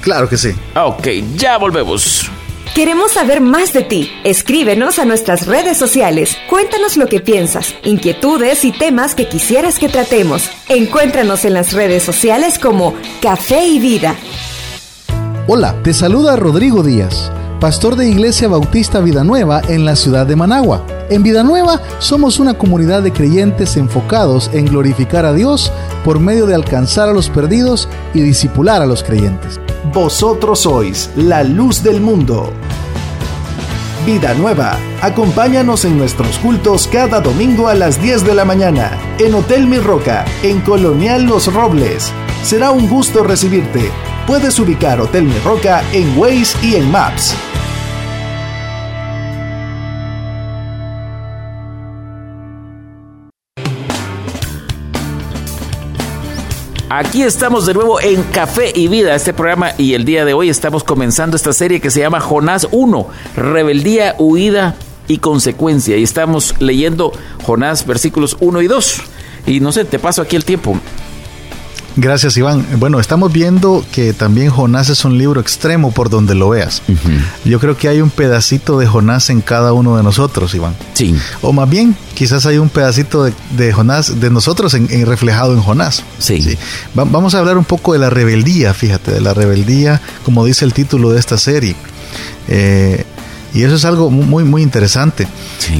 Claro 0.00 0.28
que 0.28 0.38
sí. 0.38 0.50
Ok, 0.74 1.08
ya 1.36 1.58
volvemos. 1.58 2.30
Queremos 2.74 3.12
saber 3.12 3.40
más 3.40 3.72
de 3.72 3.82
ti. 3.82 4.10
Escríbenos 4.22 4.98
a 5.00 5.04
nuestras 5.04 5.46
redes 5.46 5.76
sociales. 5.76 6.36
Cuéntanos 6.48 6.96
lo 6.96 7.08
que 7.08 7.20
piensas, 7.20 7.74
inquietudes 7.82 8.64
y 8.64 8.70
temas 8.70 9.14
que 9.14 9.28
quisieras 9.28 9.78
que 9.78 9.88
tratemos. 9.88 10.48
Encuéntranos 10.68 11.44
en 11.44 11.54
las 11.54 11.72
redes 11.72 12.04
sociales 12.04 12.58
como 12.58 12.94
Café 13.20 13.66
y 13.66 13.80
Vida. 13.80 14.14
Hola, 15.52 15.74
te 15.82 15.92
saluda 15.92 16.36
Rodrigo 16.36 16.84
Díaz, 16.84 17.32
pastor 17.58 17.96
de 17.96 18.08
Iglesia 18.08 18.46
Bautista 18.46 19.00
Vida 19.00 19.24
Nueva 19.24 19.60
en 19.66 19.84
la 19.84 19.96
ciudad 19.96 20.24
de 20.24 20.36
Managua. 20.36 20.86
En 21.08 21.24
Vida 21.24 21.42
Nueva 21.42 21.80
somos 21.98 22.38
una 22.38 22.54
comunidad 22.54 23.02
de 23.02 23.12
creyentes 23.12 23.76
enfocados 23.76 24.48
en 24.52 24.66
glorificar 24.66 25.24
a 25.24 25.32
Dios 25.32 25.72
por 26.04 26.20
medio 26.20 26.46
de 26.46 26.54
alcanzar 26.54 27.08
a 27.08 27.12
los 27.12 27.30
perdidos 27.30 27.88
y 28.14 28.20
disipular 28.20 28.80
a 28.80 28.86
los 28.86 29.02
creyentes. 29.02 29.58
Vosotros 29.92 30.60
sois 30.60 31.10
la 31.16 31.42
luz 31.42 31.82
del 31.82 32.00
mundo. 32.00 32.52
Vida 34.06 34.34
Nueva. 34.34 34.78
Acompáñanos 35.02 35.84
en 35.84 35.98
nuestros 35.98 36.38
cultos 36.38 36.86
cada 36.86 37.20
domingo 37.20 37.66
a 37.66 37.74
las 37.74 38.00
10 38.00 38.24
de 38.24 38.34
la 38.36 38.44
mañana 38.44 38.96
en 39.18 39.34
Hotel 39.34 39.66
Mi 39.66 39.78
Roca, 39.78 40.24
en 40.44 40.60
Colonial 40.60 41.24
Los 41.24 41.52
Robles. 41.52 42.12
Será 42.44 42.70
un 42.70 42.88
gusto 42.88 43.24
recibirte. 43.24 43.90
Puedes 44.30 44.60
ubicar 44.60 45.00
Hotel 45.00 45.24
Mi 45.24 45.36
Roca 45.40 45.82
en 45.92 46.16
Waze 46.16 46.56
y 46.64 46.76
en 46.76 46.88
Maps. 46.88 47.34
Aquí 56.88 57.24
estamos 57.24 57.66
de 57.66 57.74
nuevo 57.74 58.00
en 58.00 58.22
Café 58.22 58.70
y 58.72 58.86
Vida, 58.86 59.16
este 59.16 59.34
programa, 59.34 59.72
y 59.76 59.94
el 59.94 60.04
día 60.04 60.24
de 60.24 60.32
hoy 60.32 60.48
estamos 60.48 60.84
comenzando 60.84 61.36
esta 61.36 61.52
serie 61.52 61.80
que 61.80 61.90
se 61.90 61.98
llama 61.98 62.20
Jonás 62.20 62.68
1, 62.70 63.08
Rebeldía, 63.34 64.14
Huida 64.16 64.76
y 65.08 65.18
Consecuencia. 65.18 65.96
Y 65.96 66.04
estamos 66.04 66.54
leyendo 66.60 67.12
Jonás 67.42 67.84
versículos 67.84 68.36
1 68.38 68.62
y 68.62 68.68
2. 68.68 69.02
Y 69.48 69.58
no 69.58 69.72
sé, 69.72 69.84
te 69.84 69.98
paso 69.98 70.22
aquí 70.22 70.36
el 70.36 70.44
tiempo. 70.44 70.78
Gracias, 71.96 72.36
Iván. 72.36 72.64
Bueno, 72.78 73.00
estamos 73.00 73.32
viendo 73.32 73.84
que 73.92 74.12
también 74.12 74.50
Jonás 74.50 74.88
es 74.90 75.04
un 75.04 75.18
libro 75.18 75.40
extremo 75.40 75.92
por 75.92 76.08
donde 76.08 76.34
lo 76.34 76.50
veas. 76.50 76.82
Yo 77.44 77.58
creo 77.58 77.76
que 77.76 77.88
hay 77.88 78.00
un 78.00 78.10
pedacito 78.10 78.78
de 78.78 78.86
Jonás 78.86 79.30
en 79.30 79.40
cada 79.40 79.72
uno 79.72 79.96
de 79.96 80.02
nosotros, 80.02 80.54
Iván. 80.54 80.74
Sí. 80.94 81.14
O 81.42 81.52
más 81.52 81.68
bien, 81.68 81.96
quizás 82.14 82.46
hay 82.46 82.58
un 82.58 82.68
pedacito 82.68 83.24
de, 83.24 83.72
Jonás, 83.72 84.20
de 84.20 84.30
nosotros 84.30 84.74
en, 84.74 84.88
reflejado 85.06 85.52
en 85.52 85.60
Jonás. 85.60 86.04
Sí. 86.18 86.56
vamos 86.94 87.34
a 87.34 87.40
hablar 87.40 87.58
un 87.58 87.64
poco 87.64 87.92
de 87.92 87.98
la 87.98 88.10
rebeldía, 88.10 88.72
fíjate, 88.72 89.12
de 89.12 89.20
la 89.20 89.34
rebeldía, 89.34 90.00
como 90.24 90.44
dice 90.44 90.64
el 90.64 90.72
título 90.72 91.10
de 91.10 91.18
esta 91.18 91.38
serie. 91.38 91.74
Eh, 92.48 93.04
y 93.52 93.62
eso 93.62 93.74
es 93.74 93.84
algo 93.84 94.10
muy, 94.10 94.44
muy 94.44 94.62
interesante. 94.62 95.26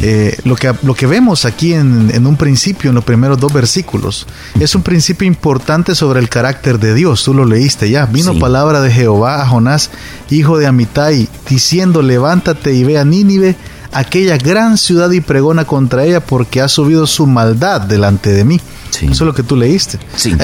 Eh, 0.02 0.36
lo, 0.44 0.56
que, 0.56 0.72
lo 0.82 0.94
que 0.94 1.06
vemos 1.06 1.44
aquí 1.44 1.72
en, 1.72 2.26
un 2.26 2.36
principio, 2.36 2.90
en 2.90 2.96
los 2.96 3.04
primeros 3.04 3.38
dos 3.38 3.52
versículos, 3.52 4.26
es 4.58 4.74
un 4.74 4.82
principio 4.82 5.26
importante 5.26 5.94
sobre 5.94 6.20
el 6.20 6.28
carácter 6.28 6.78
de 6.78 6.94
Dios. 6.94 7.22
Tú 7.24 7.34
lo 7.34 7.44
leíste 7.44 7.90
ya. 7.90 8.06
Vino 8.06 8.38
palabra 8.38 8.80
de 8.80 8.90
Jehová 8.90 9.42
a 9.42 9.46
Jonás, 9.46 9.90
hijo 10.30 10.58
de 10.58 10.66
Amitai, 10.66 11.28
diciendo, 11.48 12.02
levántate 12.02 12.74
y 12.74 12.84
ve 12.84 12.98
a 12.98 13.04
Nínive, 13.04 13.56
aquella 13.92 14.36
gran 14.36 14.78
ciudad 14.78 15.10
y 15.10 15.20
pregona 15.20 15.64
contra 15.64 16.04
ella 16.04 16.20
porque 16.20 16.60
ha 16.60 16.68
subido 16.68 17.06
su 17.06 17.26
maldad 17.26 17.82
delante 17.82 18.30
de 18.30 18.44
mí. 18.44 18.60
Eso 18.90 19.10
es 19.10 19.20
lo 19.20 19.34
que 19.34 19.42
tú 19.42 19.56
leíste. 19.56 19.98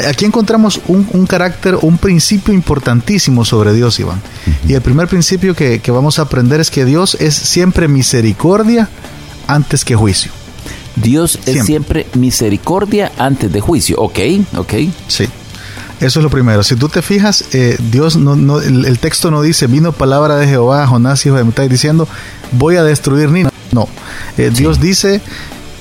Aquí 0.09 0.25
encontramos 0.25 0.81
un, 0.87 1.27
carácter, 1.27 1.77
un 1.83 1.99
principio 1.99 2.55
importantísimo 2.55 3.45
sobre 3.45 3.73
Dios, 3.73 3.99
Iván. 3.99 4.21
Y 4.67 4.75
el 4.75 4.81
primer 4.81 5.09
principio 5.09 5.55
que, 5.55 5.81
vamos 5.89 6.19
a 6.19 6.23
aprender 6.23 6.61
es 6.61 6.71
que 6.71 6.85
Dios 6.85 7.17
es 7.21 7.35
siempre 7.35 7.89
misericordia 7.89 8.89
antes 9.47 9.85
que 9.85 9.97
juicio. 9.97 10.31
Dios 10.97 11.39
es 11.45 11.67
siempre 11.67 12.07
misericordia 12.15 13.13
antes 13.19 13.53
de 13.53 13.61
juicio. 13.61 13.97
Ok, 13.99 14.19
ok. 14.57 14.73
Sí. 15.09 15.29
Eso 16.01 16.21
es 16.21 16.23
lo 16.23 16.31
primero. 16.31 16.63
Si 16.63 16.77
tú 16.77 16.89
te 16.89 17.01
fijas, 17.01 17.45
eh, 17.53 17.77
Dios 17.91 18.17
no, 18.17 18.61
el, 18.61 18.99
texto 18.99 19.31
no 19.31 19.41
dice, 19.41 19.67
vino 19.67 19.93
palabra 19.93 20.37
de 20.37 20.47
Jehová 20.47 20.83
a 20.83 20.87
Jonás, 20.87 21.25
hijo 21.25 21.37
de 21.37 21.45
Mitai, 21.45 21.69
diciendo, 21.69 22.07
voy 22.53 22.77
a 22.77 22.85
destruir 22.85 23.31
Nina. 23.31 23.51
No. 23.73 23.89
Eh, 24.37 24.51
Dios 24.53 24.81
dice, 24.81 25.23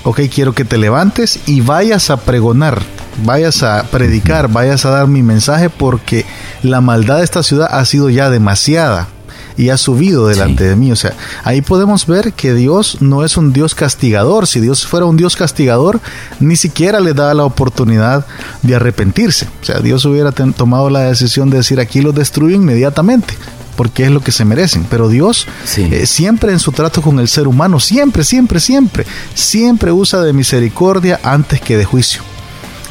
ok, 0.03 0.21
quiero 0.33 0.53
que 0.53 0.63
te 0.63 0.77
levantes 0.77 1.39
y 1.45 1.61
vayas 1.61 2.09
a 2.09 2.17
pregonar, 2.17 2.81
vayas 3.25 3.63
a 3.63 3.83
predicar, 3.91 4.47
vayas 4.47 4.85
a 4.85 4.91
dar 4.91 5.07
mi 5.07 5.21
mensaje 5.21 5.69
porque 5.69 6.25
la 6.63 6.79
maldad 6.79 7.17
de 7.17 7.25
esta 7.25 7.43
ciudad 7.43 7.67
ha 7.71 7.83
sido 7.85 8.09
ya 8.09 8.29
demasiada 8.29 9.09
y 9.57 9.69
ha 9.69 9.77
subido 9.77 10.27
delante 10.27 10.63
de 10.63 10.75
mí. 10.75 10.91
O 10.91 10.95
sea, 10.95 11.13
ahí 11.43 11.61
podemos 11.61 12.05
ver 12.05 12.33
que 12.33 12.53
Dios 12.53 12.97
no 13.01 13.23
es 13.23 13.37
un 13.37 13.53
Dios 13.53 13.75
castigador. 13.75 14.47
Si 14.47 14.59
Dios 14.59 14.85
fuera 14.85 15.05
un 15.05 15.17
Dios 15.17 15.35
castigador, 15.35 16.01
ni 16.39 16.55
siquiera 16.55 16.99
le 16.99 17.13
da 17.13 17.33
la 17.33 17.45
oportunidad 17.45 18.25
de 18.61 18.75
arrepentirse. 18.75 19.47
O 19.61 19.65
sea, 19.65 19.79
Dios 19.79 20.05
hubiera 20.05 20.31
tomado 20.31 20.89
la 20.89 21.01
decisión 21.01 21.49
de 21.49 21.57
decir 21.57 21.79
aquí 21.79 22.01
lo 22.01 22.11
destruyo 22.11 22.55
inmediatamente 22.55 23.35
porque 23.75 24.05
es 24.05 24.11
lo 24.11 24.21
que 24.21 24.31
se 24.31 24.45
merecen. 24.45 24.85
Pero 24.89 25.09
Dios 25.09 25.47
eh, 25.77 26.05
siempre 26.05 26.51
en 26.51 26.59
su 26.59 26.71
trato 26.71 27.01
con 27.01 27.19
el 27.19 27.27
ser 27.27 27.47
humano, 27.47 27.79
siempre, 27.79 28.23
siempre, 28.23 28.59
siempre, 28.59 29.05
siempre 29.33 29.91
usa 29.91 30.21
de 30.21 30.33
misericordia 30.33 31.19
antes 31.23 31.61
que 31.61 31.77
de 31.77 31.85
juicio. 31.85 32.21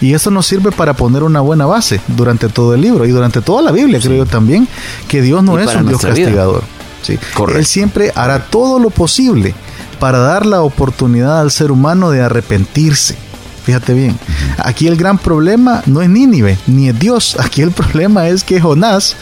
Y 0.00 0.14
esto 0.14 0.30
nos 0.30 0.46
sirve 0.46 0.72
para 0.72 0.94
poner 0.94 1.22
una 1.22 1.40
buena 1.40 1.66
base 1.66 2.00
durante 2.08 2.48
todo 2.48 2.74
el 2.74 2.80
libro 2.80 3.04
y 3.06 3.10
durante 3.10 3.40
toda 3.40 3.62
la 3.62 3.72
Biblia, 3.72 4.00
creo 4.00 4.24
yo 4.24 4.26
también, 4.26 4.68
que 5.08 5.22
Dios 5.22 5.42
no 5.42 5.58
es 5.58 5.74
un 5.74 5.86
Dios 5.86 6.00
castigador. 6.00 6.62
¿sí? 7.02 7.18
Él 7.54 7.66
siempre 7.66 8.12
hará 8.14 8.46
todo 8.46 8.78
lo 8.78 8.90
posible 8.90 9.54
para 10.00 10.18
dar 10.18 10.46
la 10.46 10.62
oportunidad 10.62 11.40
al 11.40 11.50
ser 11.50 11.70
humano 11.70 12.10
de 12.10 12.22
arrepentirse. 12.22 13.16
Fíjate 13.64 13.94
bien, 13.94 14.18
aquí 14.58 14.88
el 14.88 14.96
gran 14.96 15.16
problema 15.16 15.82
no 15.86 16.02
es 16.02 16.10
Nínive, 16.10 16.58
ni 16.66 16.88
es 16.88 16.98
Dios, 16.98 17.36
aquí 17.40 17.62
el 17.62 17.70
problema 17.70 18.28
es 18.28 18.44
que 18.44 18.60
Jonás 18.60 19.16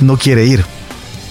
no 0.00 0.16
quiere 0.16 0.46
ir 0.46 0.75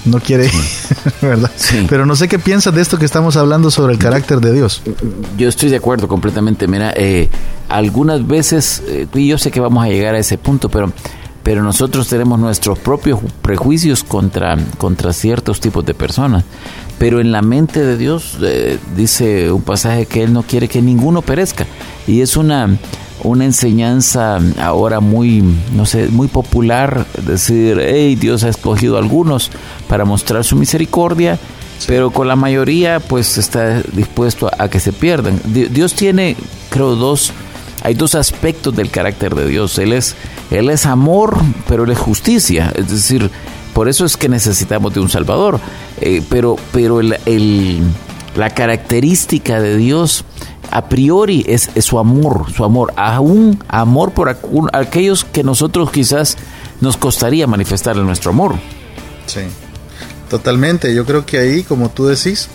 no 0.05 0.19
quiere, 0.19 0.49
¿verdad? 1.21 1.51
Pero 1.89 2.05
no 2.05 2.15
sé 2.15 2.27
qué 2.27 2.39
piensas 2.39 2.73
de 2.73 2.81
esto 2.81 2.97
que 2.97 3.05
estamos 3.05 3.35
hablando 3.35 3.71
sobre 3.71 3.93
el 3.93 3.99
carácter 3.99 4.39
de 4.39 4.53
Dios. 4.53 4.81
Yo 5.37 5.49
estoy 5.49 5.69
de 5.69 5.77
acuerdo 5.77 6.07
completamente. 6.07 6.67
Mira, 6.67 6.93
eh, 6.95 7.29
algunas 7.69 8.25
veces, 8.25 8.83
eh, 8.87 9.07
y 9.13 9.27
yo 9.27 9.37
sé 9.37 9.51
que 9.51 9.59
vamos 9.59 9.83
a 9.83 9.87
llegar 9.87 10.15
a 10.15 10.19
ese 10.19 10.37
punto, 10.37 10.69
pero, 10.69 10.91
pero 11.43 11.63
nosotros 11.63 12.07
tenemos 12.07 12.39
nuestros 12.39 12.79
propios 12.79 13.19
prejuicios 13.41 14.03
contra, 14.03 14.57
contra 14.77 15.13
ciertos 15.13 15.59
tipos 15.59 15.85
de 15.85 15.93
personas. 15.93 16.43
Pero 16.97 17.19
en 17.19 17.31
la 17.31 17.41
mente 17.41 17.83
de 17.83 17.97
Dios 17.97 18.37
eh, 18.41 18.79
dice 18.95 19.51
un 19.51 19.61
pasaje 19.61 20.05
que 20.05 20.23
Él 20.23 20.31
no 20.31 20.43
quiere 20.43 20.67
que 20.67 20.81
ninguno 20.81 21.21
perezca. 21.21 21.65
Y 22.07 22.21
es 22.21 22.37
una 22.37 22.77
una 23.25 23.45
enseñanza 23.45 24.39
ahora 24.59 24.99
muy, 24.99 25.43
no 25.73 25.85
sé, 25.85 26.07
muy 26.07 26.27
popular, 26.27 27.05
decir, 27.25 27.79
hey, 27.81 28.15
Dios 28.15 28.43
ha 28.43 28.49
escogido 28.49 28.95
a 28.95 28.99
algunos 28.99 29.51
para 29.87 30.05
mostrar 30.05 30.43
su 30.43 30.55
misericordia, 30.55 31.39
pero 31.87 32.11
con 32.11 32.27
la 32.27 32.35
mayoría 32.35 32.99
pues 32.99 33.37
está 33.37 33.81
dispuesto 33.81 34.49
a, 34.57 34.69
que 34.69 34.79
se 34.79 34.93
pierdan. 34.93 35.39
Dios 35.45 35.93
tiene, 35.93 36.35
creo, 36.69 36.95
dos, 36.95 37.31
hay 37.83 37.93
dos 37.93 38.15
aspectos 38.15 38.75
del 38.75 38.89
carácter 38.89 39.35
de 39.35 39.47
Dios. 39.47 39.77
Él 39.77 39.93
es, 39.93 40.15
él 40.51 40.69
es 40.69 40.85
amor, 40.85 41.37
pero 41.67 41.83
él 41.83 41.91
es 41.91 41.99
justicia. 41.99 42.71
Es 42.75 42.89
decir, 42.89 43.29
por 43.73 43.89
eso 43.89 44.05
es 44.05 44.15
que 44.17 44.29
necesitamos 44.29 44.93
de 44.93 45.01
un 45.01 45.09
Salvador. 45.09 45.59
Eh, 45.99 46.23
pero 46.29 46.55
pero 46.71 46.99
el, 46.99 47.81
la 48.35 48.49
característica 48.49 49.59
de 49.59 49.77
Dios 49.77 50.25
a 50.75 50.89
priori 50.89 51.45
es, 51.47 51.69
su 51.79 51.99
amor, 51.99 52.47
su 52.53 52.65
amor, 52.65 52.93
aún 52.97 53.63
amor 53.69 54.11
por 54.11 54.37
aquellos 54.73 55.23
que 55.23 55.41
nosotros 55.41 55.89
quizás 55.89 56.35
nos 56.81 56.97
costaría 56.97 57.47
manifestarle 57.47 58.03
nuestro 58.03 58.31
amor. 58.31 58.55
Sí, 59.25 59.39
totalmente. 60.29 60.93
Yo 60.93 61.05
creo 61.05 61.25
que 61.25 61.37
ahí, 61.37 61.63
como 61.63 61.91
tú 61.91 62.07
decís, 62.07 62.49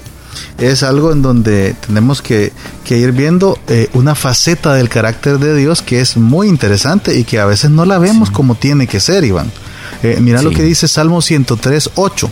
es 0.58 0.82
algo 0.82 1.12
en 1.12 1.22
donde 1.22 1.74
tenemos 1.86 2.20
que, 2.20 2.52
ir 2.90 3.12
viendo 3.12 3.58
eh, 3.68 3.88
una 3.94 4.14
faceta 4.14 4.74
del 4.74 4.90
carácter 4.90 5.38
de 5.38 5.56
Dios 5.56 5.80
que 5.80 6.02
es 6.02 6.18
muy 6.18 6.48
interesante 6.48 7.18
y 7.18 7.24
que 7.24 7.38
a 7.38 7.46
veces 7.46 7.70
no 7.70 7.86
la 7.86 7.98
vemos 7.98 8.30
como 8.30 8.54
tiene 8.54 8.86
que 8.86 9.00
ser, 9.00 9.24
Iván. 9.24 9.50
Eh, 10.02 10.18
mira 10.20 10.42
lo 10.42 10.50
que 10.50 10.62
dice 10.62 10.88
Salmo 10.88 11.22
103, 11.22 11.92
8. 11.94 12.30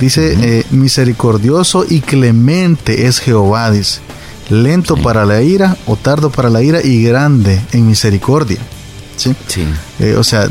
Dice, 0.00 0.36
eh, 0.40 0.66
misericordioso 0.72 1.86
y 1.88 2.00
clemente 2.00 3.06
es 3.06 3.20
Jehová, 3.20 3.70
dice 3.70 4.00
lento 4.50 4.96
para 4.96 5.24
la 5.24 5.42
ira 5.42 5.76
o 5.86 5.96
tardo 5.96 6.30
para 6.30 6.50
la 6.50 6.62
ira 6.62 6.82
y 6.82 7.02
grande 7.02 7.60
en 7.72 7.86
misericordia. 7.86 8.58
¿sí? 9.16 9.34
Eh, 10.00 10.16
o 10.16 10.24
sea, 10.24 10.48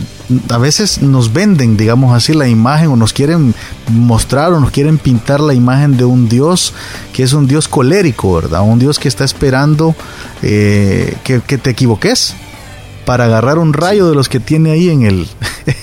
a 0.50 0.58
veces 0.58 1.02
nos 1.02 1.34
venden, 1.34 1.78
digamos 1.78 2.16
así, 2.16 2.34
la 2.34 2.48
imagen 2.48 2.90
o 2.90 2.96
nos 2.96 3.14
quieren 3.14 3.54
mostrar 3.90 4.54
o 4.54 4.60
nos 4.60 4.72
quieren 4.72 4.98
pintar 4.98 5.40
la 5.40 5.54
imagen 5.54 5.98
de 5.98 6.06
un 6.06 6.30
Dios 6.30 6.74
que 7.12 7.24
es 7.24 7.34
un 7.34 7.48
Dios 7.48 7.68
colérico, 7.68 8.34
¿verdad? 8.34 8.62
Un 8.62 8.80
Dios 8.80 9.00
que 9.00 9.08
está 9.08 9.24
esperando 9.26 9.96
eh, 10.42 11.18
que, 11.24 11.40
te 11.40 11.70
equivoques 11.70 12.36
para 13.06 13.26
agarrar 13.26 13.58
un 13.60 13.74
rayo 13.74 14.10
de 14.10 14.16
los 14.16 14.30
que 14.30 14.40
tiene 14.40 14.72
ahí 14.72 14.90
en 14.90 15.04
el, 15.04 15.28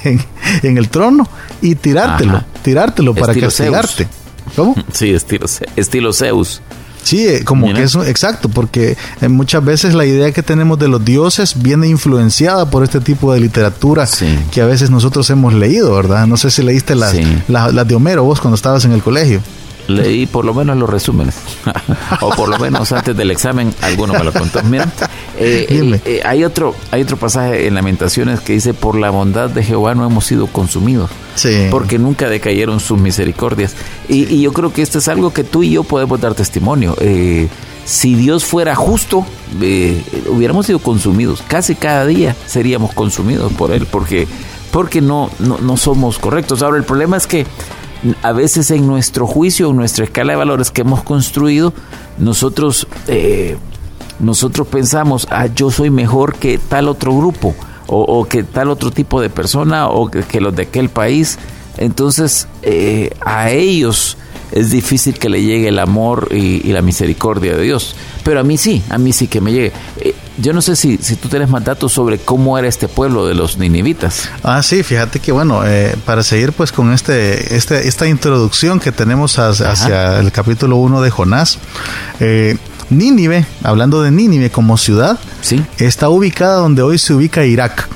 en, 0.63 0.79
el 0.79 0.89
trono 0.89 1.29
y 1.61 1.75
tirártelo, 1.75 2.43
tirártelo 2.63 3.15
para 3.15 3.35
castigarte. 3.35 4.09
¿Cómo? 4.57 4.75
Sí, 4.93 5.11
estilo, 5.11 5.47
estilo 5.77 6.13
Zeus. 6.13 6.61
Sí, 7.03 7.27
eh, 7.27 7.45
como 7.45 7.73
que 7.73 7.83
eso, 7.83 8.05
exacto, 8.05 8.49
porque 8.49 8.97
eh, 9.21 9.29
muchas 9.29 9.65
veces 9.65 9.95
la 9.95 10.05
idea 10.05 10.33
que 10.33 10.43
tenemos 10.43 10.79
de 10.79 10.89
los 10.89 11.05
dioses 11.05 11.61
viene 11.61 11.89
influenciada 11.89 12.71
por 12.71 12.85
este 12.85 13.01
tipo 13.01 13.33
de 13.33 13.41
literatura 13.41 14.07
que 14.51 14.61
a 14.61 14.67
veces 14.67 14.91
nosotros 14.91 15.29
hemos 15.31 15.55
leído, 15.55 15.95
¿verdad? 15.95 16.27
No 16.27 16.37
sé 16.37 16.51
si 16.51 16.63
leíste 16.63 16.95
las, 16.95 17.15
de 17.15 17.95
Homero 17.95 18.25
vos 18.25 18.41
cuando 18.41 18.57
estabas 18.57 18.85
en 18.85 18.93
el 18.93 19.03
colegio. 19.03 19.41
Leí 19.89 20.27
por 20.27 20.45
lo 20.45 20.55
menos 20.55 20.77
los 20.77 20.89
resúmenes, 20.89 21.37
o 22.21 22.31
por 22.31 22.49
lo 22.49 22.59
menos 22.59 22.93
antes 22.93 23.17
del 23.17 23.31
examen 23.31 23.75
alguno 23.83 24.15
me 24.15 24.25
lo 24.25 24.33
contó. 24.33 24.63
Mira, 24.63 24.85
eh, 25.39 25.67
eh, 25.69 26.01
eh, 26.05 26.21
hay 26.25 26.45
otro 26.45 26.75
hay 26.91 27.03
otro 27.03 27.17
pasaje 27.17 27.67
en 27.67 27.75
Lamentaciones 27.75 28.41
que 28.41 28.53
dice 28.55 28.75
por 28.75 28.99
la 28.99 29.11
bondad 29.11 29.51
de 29.51 29.63
Jehová 29.63 29.95
no 29.95 30.07
hemos 30.07 30.25
sido 30.27 30.47
consumidos, 30.47 31.11
porque 31.71 31.99
nunca 31.99 32.29
decayeron 32.29 32.81
sus 32.81 32.99
misericordias. 32.99 33.75
Y, 34.09 34.41
yo 34.41 34.53
creo 34.53 34.73
que 34.73 34.83
esto 34.83 34.99
es 34.99 35.09
algo 35.09 35.33
que 35.33 35.45
tú 35.45 35.63
y 35.63 35.73
yo 35.73 35.85
podemos 35.85 36.21
dar 36.21 36.35
testimonio. 36.35 36.97
si 37.85 38.15
Dios 38.15 38.45
fuera 38.45 38.75
justo, 38.75 39.27
hubiéramos 40.29 40.67
sido 40.67 40.79
consumidos. 40.79 41.43
Casi 41.47 41.75
cada 41.75 42.07
día 42.07 42.37
seríamos 42.47 42.93
consumidos 42.95 43.53
por 43.53 43.73
Él, 43.73 43.87
porque 43.87 44.27
porque 44.71 45.01
no, 45.01 45.31
no, 45.39 45.59
no 45.59 45.77
somos 45.77 46.19
correctos. 46.19 46.63
Ahora 46.63 46.79
el 46.79 46.85
problema 46.85 47.17
es 47.17 47.27
que 47.27 47.47
a 48.23 48.33
veces 48.33 48.71
en 48.71 48.87
nuestro 48.87 49.27
juicio, 49.27 49.71
en 49.71 49.77
nuestra 49.77 50.05
escala 50.05 50.33
de 50.33 50.37
valores 50.37 50.71
que 50.71 50.83
hemos 50.83 51.03
construido, 51.03 51.73
nosotros, 52.19 52.87
eh, 53.09 53.57
nosotros 54.19 54.67
pensamos, 54.69 55.27
ah, 55.31 55.47
yo 55.47 55.71
soy 55.71 55.91
mejor 55.91 56.35
que 56.35 56.59
tal 56.59 56.89
otro 56.89 57.17
grupo, 57.17 57.55
o, 57.93 58.25
que 58.25 58.45
tal 58.45 58.71
otro 58.71 58.93
tipo 58.93 59.21
de 59.21 59.31
persona, 59.31 59.89
o 59.89 60.09
que, 60.09 60.41
los 60.41 60.55
de 60.55 60.63
aquel 60.63 60.91
país. 60.91 61.39
Entonces, 61.77 62.47
eh, 62.63 63.11
a 63.21 63.51
ellos 63.51 64.17
es 64.53 64.71
difícil 64.71 65.19
que 65.19 65.29
le 65.29 65.43
llegue 65.43 65.69
el 65.69 65.79
amor 65.79 66.29
y, 66.31 66.71
la 66.71 66.83
misericordia 66.83 67.57
de 67.57 67.63
Dios. 67.63 67.97
Pero 68.25 68.41
a 68.41 68.43
mí 68.43 68.57
sí, 68.57 68.83
a 68.91 68.99
mí 68.99 69.13
sí 69.13 69.27
que 69.27 69.41
me 69.41 69.53
llegue. 69.53 69.73
Eh, 69.99 70.15
yo 70.39 70.53
no 70.53 70.63
sé 70.63 70.77
si, 70.77 70.97
si 70.99 71.17
tú 71.17 71.29
tienes 71.29 71.49
más 71.49 71.65
datos 71.65 71.93
sobre 71.93 72.19
cómo 72.19 72.57
era 72.59 72.69
este 72.69 72.89
pueblo 72.89 73.27
de 73.27 73.35
los 73.35 73.59
ninivitas. 73.59 74.29
Ah, 74.43 74.63
sí, 74.63 74.83
fíjate 74.83 75.21
que 75.21 75.33
bueno, 75.33 75.67
eh, 75.67 75.97
para 76.05 76.23
seguir 76.23 76.53
pues 76.53 76.73
con 76.73 76.93
este, 76.93 77.57
este, 77.57 77.89
esta 77.89 78.07
introducción 78.07 78.81
que 78.81 78.93
tenemos 78.93 79.39
hacia, 79.39 80.19
el 80.19 80.33
capítulo 80.33 80.77
1 80.77 81.03
de 81.03 81.11
Jonás, 81.11 81.59
eh, 82.21 82.57
Nínive, 82.89 83.47
hablando 83.63 84.03
de 84.03 84.11
Nínive 84.11 84.51
como 84.51 84.77
ciudad, 84.77 85.19
¿Sí? 85.43 85.65
está 85.79 86.09
ubicada 86.09 86.57
donde 86.57 86.83
hoy 86.83 86.99
se 86.99 87.15
ubica 87.15 87.45
Irak. 87.45 87.89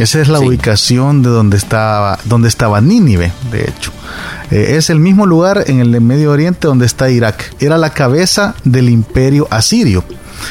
Esa 0.00 0.20
es 0.20 0.28
la 0.28 0.40
ubicación 0.40 1.22
de 1.22 1.28
donde 1.28 1.58
estaba, 1.58 2.18
donde 2.24 2.48
estaba 2.48 2.80
Nínive, 2.80 3.32
de 3.50 3.64
hecho. 3.64 3.92
Eh, 4.50 4.76
es 4.76 4.88
el 4.88 4.98
mismo 4.98 5.26
lugar 5.26 5.64
en 5.66 5.80
el 5.80 6.00
Medio 6.00 6.30
Oriente 6.30 6.68
donde 6.68 6.86
está 6.86 7.10
Irak. 7.10 7.54
Era 7.60 7.76
la 7.76 7.90
cabeza 7.90 8.54
del 8.64 8.88
imperio 8.88 9.46
asirio. 9.50 10.02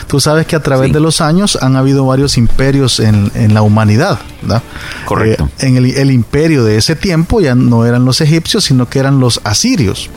Tú 0.07 0.19
sabes 0.19 0.45
que 0.45 0.55
a 0.55 0.61
través 0.61 0.91
de 0.91 0.99
los 0.99 1.21
años 1.21 1.57
han 1.61 1.75
habido 1.75 2.05
varios 2.05 2.37
imperios 2.37 2.99
en, 2.99 3.29
la 3.53 3.61
humanidad, 3.61 4.19
¿verdad? 4.41 4.63
Correcto. 5.05 5.49
Eh, 5.59 5.67
en 5.67 5.77
el, 5.77 6.11
imperio 6.11 6.63
de 6.63 6.77
ese 6.77 6.95
tiempo 6.95 7.41
ya 7.41 7.55
no 7.55 7.85
eran 7.85 8.05
los 8.05 8.21
egipcios, 8.21 8.65
sino 8.65 8.89
que 8.89 8.99
eran 8.99 9.19
los 9.19 9.41
asirios. 9.43 10.09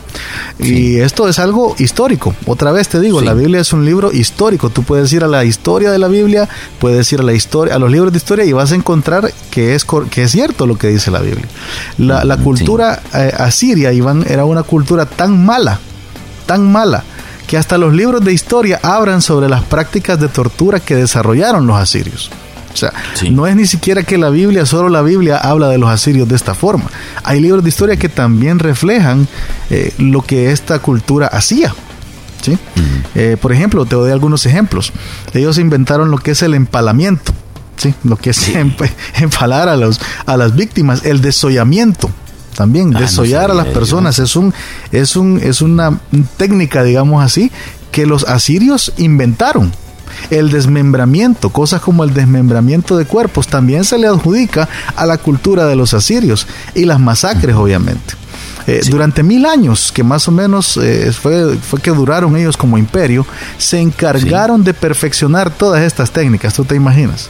Y 0.58 0.98
esto 0.98 1.28
es 1.28 1.38
algo 1.38 1.74
histórico. 1.78 2.35
Otra 2.46 2.72
vez 2.72 2.88
te 2.88 3.00
digo, 3.00 3.20
la 3.20 3.35
Biblia 3.35 3.61
es 3.61 3.72
un 3.72 3.85
libro 3.85 4.12
histórico. 4.12 4.70
Tú 4.70 4.82
puedes 4.82 5.12
ir 5.12 5.24
a 5.24 5.28
la 5.28 5.44
historia 5.44 5.90
de 5.90 5.98
la 5.98 6.08
Biblia, 6.08 6.48
puedes 6.78 7.12
ir 7.12 7.20
a 7.20 7.22
la 7.22 7.32
historia, 7.32 7.74
a 7.74 7.78
los 7.78 7.90
libros 7.90 8.12
de 8.12 8.18
historia 8.18 8.44
y 8.44 8.52
vas 8.52 8.72
a 8.72 8.74
encontrar 8.74 9.32
que 9.50 9.74
es 9.74 9.87
que 10.11 10.22
es 10.22 10.30
cierto 10.30 10.66
lo 10.66 10.76
que 10.76 10.88
dice 10.88 11.11
la 11.11 11.20
Biblia. 11.20 11.46
La, 11.98 12.24
la 12.24 12.37
cultura 12.37 13.02
eh, 13.14 13.32
asiria, 13.38 13.92
Iván, 13.92 14.24
era 14.28 14.44
una 14.44 14.62
cultura 14.62 15.06
tan 15.06 15.44
mala, 15.44 15.78
tan 16.46 16.70
mala 16.70 17.04
que 17.52 17.58
hasta 17.58 17.76
los 17.76 17.92
libros 17.92 18.24
de 18.24 18.32
historia 18.32 18.80
hablan 18.82 19.20
sobre 19.20 19.46
las 19.46 19.62
prácticas 19.62 20.18
de 20.18 20.28
tortura 20.28 20.80
que 20.80 20.96
desarrollaron 20.96 21.66
los 21.66 21.76
asirios. 21.76 22.30
O 22.72 22.76
sea, 22.78 22.94
no 23.30 23.46
es 23.46 23.54
ni 23.54 23.66
siquiera 23.66 24.04
que 24.04 24.16
la 24.16 24.30
Biblia, 24.30 24.64
solo 24.64 24.88
la 24.88 25.02
Biblia 25.02 25.36
habla 25.36 25.68
de 25.68 25.76
los 25.76 25.90
asirios 25.90 26.26
de 26.26 26.34
esta 26.34 26.54
forma. 26.54 26.86
Hay 27.22 27.40
libros 27.40 27.62
de 27.62 27.68
historia 27.68 27.96
que 27.96 28.08
también 28.08 28.58
reflejan 28.58 29.28
eh, 29.68 29.92
lo 29.98 30.22
que 30.22 30.50
esta 30.50 30.78
cultura 30.78 31.26
hacía. 31.26 31.74
¿sí? 32.40 32.56
Eh, 33.14 33.36
por 33.38 33.52
ejemplo, 33.52 33.84
te 33.84 33.96
doy 33.96 34.12
algunos 34.12 34.46
ejemplos. 34.46 34.90
Ellos 35.34 35.58
inventaron 35.58 36.10
lo 36.10 36.16
que 36.16 36.30
es 36.30 36.40
el 36.40 36.54
empalamiento, 36.54 37.34
¿sí? 37.76 37.94
lo 38.02 38.16
que 38.16 38.30
es 38.30 38.50
empalar 39.20 39.68
a, 39.68 39.76
los, 39.76 40.00
a 40.24 40.38
las 40.38 40.56
víctimas, 40.56 41.04
el 41.04 41.20
desollamiento 41.20 42.08
también, 42.62 42.94
ah, 42.94 43.01
desollar 43.01 43.51
a 43.51 43.55
las 43.55 43.66
personas. 43.66 44.20
Es, 44.20 44.37
un, 44.37 44.55
es, 44.92 45.16
un, 45.16 45.40
es 45.42 45.62
una 45.62 45.98
técnica, 46.37 46.85
digamos 46.85 47.25
así, 47.25 47.51
que 47.90 48.07
los 48.07 48.22
asirios 48.22 48.92
inventaron. 48.98 49.72
El 50.31 50.53
desmembramiento, 50.53 51.51
cosas 51.51 51.81
como 51.81 52.05
el 52.05 52.14
desmembramiento 52.14 52.96
de 52.96 53.05
cuerpos, 53.05 53.48
también 53.48 53.83
se 53.83 53.98
le 53.98 54.07
adjudica 54.07 54.68
a 54.94 55.07
la 55.07 55.18
cultura 55.18 55.66
de 55.66 55.75
los 55.75 55.92
asirios 55.92 56.46
y 56.75 56.85
las 56.85 57.01
masacres, 57.01 57.57
obviamente. 57.57 58.14
Eh, 58.68 58.83
durante 58.88 59.25
mil 59.25 59.44
años, 59.44 59.90
que 59.90 60.05
más 60.05 60.29
o 60.29 60.31
menos 60.31 60.77
eh, 60.77 61.12
fue, 61.12 61.57
fue 61.57 61.81
que 61.81 61.90
duraron 61.90 62.37
ellos 62.37 62.57
como 62.57 62.79
imperio, 62.79 63.27
se 63.59 63.81
encargaron 63.81 64.62
de 64.62 64.72
perfeccionar 64.72 65.51
todas 65.51 65.83
estas 65.83 66.12
técnicas, 66.12 66.55
tú 66.55 66.64
te 66.64 66.77
imaginas. 66.77 67.29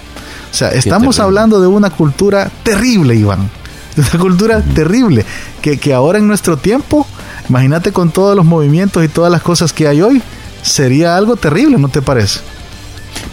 O 0.51 0.55
sea, 0.55 0.69
estamos 0.73 1.19
hablando 1.21 1.59
de 1.59 1.69
una 1.69 1.89
cultura 1.89 2.51
terrible, 2.65 3.15
Iván 3.15 3.62
de 3.97 4.03
una 4.03 4.19
cultura 4.19 4.63
terrible, 4.63 5.25
que, 5.61 5.79
que 5.79 5.93
ahora 5.93 6.19
en 6.19 6.27
nuestro 6.27 6.57
tiempo, 6.57 7.07
imagínate 7.49 7.93
con 7.93 8.11
todos 8.11 8.37
los 8.37 8.45
movimientos 8.45 9.05
y 9.05 9.09
todas 9.09 9.31
las 9.31 9.43
cosas 9.43 9.73
que 9.73 9.89
hay 9.89 10.03
hoy, 10.03 10.23
sería 10.63 11.17
algo 11.17 11.37
terrible, 11.37 11.79
¿no 11.79 11.89
te 11.89 12.03
parece? 12.03 12.41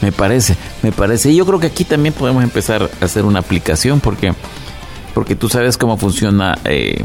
Me 0.02 0.12
parece, 0.12 0.56
me 0.82 0.92
parece. 0.92 1.32
Y 1.32 1.36
yo 1.36 1.46
creo 1.46 1.60
que 1.60 1.68
aquí 1.68 1.84
también 1.84 2.14
podemos 2.14 2.44
empezar 2.44 2.90
a 3.02 3.06
hacer 3.06 3.26
una 3.26 3.40
aplicación 3.40 4.00
porque, 4.00 4.34
porque 5.14 5.36
tú 5.36 5.50
sabes 5.50 5.78
cómo 5.78 5.98
funciona. 5.98 6.58
Eh, 6.66 7.04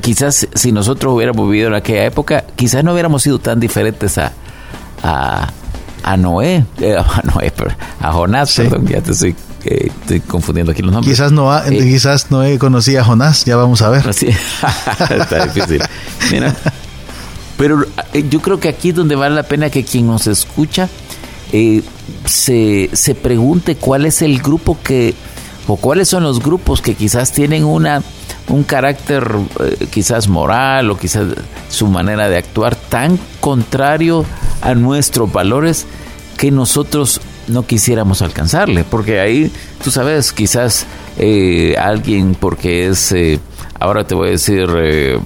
quizás 0.00 0.48
si 0.54 0.72
nosotros 0.72 1.14
hubiéramos 1.14 1.48
vivido 1.48 1.68
en 1.68 1.74
aquella 1.74 2.04
época, 2.04 2.44
quizás 2.56 2.84
no 2.84 2.92
hubiéramos 2.92 3.22
sido 3.22 3.38
tan 3.38 3.60
diferentes 3.60 4.18
a, 4.18 4.32
a, 5.02 5.50
a 6.02 6.16
Noé, 6.16 6.64
eh, 6.80 6.96
a 6.98 7.22
Noé, 7.22 7.52
a 8.00 8.12
Jonás, 8.12 8.54
perdón, 8.54 8.86
ya 8.86 9.00
te 9.00 9.12
estoy 9.12 9.34
estoy 9.64 10.20
confundiendo 10.20 10.72
aquí 10.72 10.82
los 10.82 10.92
nombres. 10.92 11.16
Quizás 11.16 11.32
no, 11.32 11.56
eh, 11.56 11.78
quizás 11.78 12.30
no 12.30 12.42
conocía 12.58 13.00
a 13.00 13.04
Jonás, 13.04 13.44
ya 13.44 13.56
vamos 13.56 13.82
a 13.82 13.90
ver. 13.90 14.08
está 14.08 15.46
difícil. 15.46 15.82
Mira, 16.30 16.54
pero 17.56 17.84
eh, 18.12 18.24
yo 18.28 18.40
creo 18.40 18.58
que 18.58 18.68
aquí 18.68 18.90
es 18.90 18.94
donde 18.94 19.16
vale 19.16 19.34
la 19.34 19.42
pena 19.42 19.70
que 19.70 19.84
quien 19.84 20.06
nos 20.06 20.26
escucha 20.26 20.88
eh, 21.52 21.82
se, 22.24 22.90
se 22.92 23.14
pregunte 23.14 23.76
cuál 23.76 24.06
es 24.06 24.22
el 24.22 24.40
grupo 24.40 24.78
que, 24.82 25.14
o 25.66 25.76
cuáles 25.76 26.08
son 26.08 26.22
los 26.22 26.40
grupos 26.40 26.80
que 26.80 26.94
quizás 26.94 27.32
tienen 27.32 27.64
una 27.64 28.02
un 28.48 28.64
carácter 28.64 29.30
quizás 29.90 30.26
moral 30.26 30.90
o 30.90 30.98
quizás 30.98 31.26
su 31.68 31.86
manera 31.86 32.28
de 32.28 32.36
actuar 32.36 32.74
tan 32.74 33.16
contrario 33.38 34.24
a 34.60 34.74
nuestros 34.74 35.32
valores 35.32 35.86
que 36.36 36.50
nosotros 36.50 37.20
no 37.50 37.66
quisiéramos 37.66 38.22
alcanzarle, 38.22 38.84
porque 38.84 39.20
ahí, 39.20 39.52
tú 39.82 39.90
sabes, 39.90 40.32
quizás 40.32 40.86
eh, 41.18 41.76
alguien 41.78 42.34
porque 42.34 42.88
es, 42.88 43.12
eh, 43.12 43.40
ahora 43.78 44.04
te 44.04 44.14
voy 44.14 44.28
a 44.28 44.30
decir, 44.32 44.68
eh, 44.76 45.18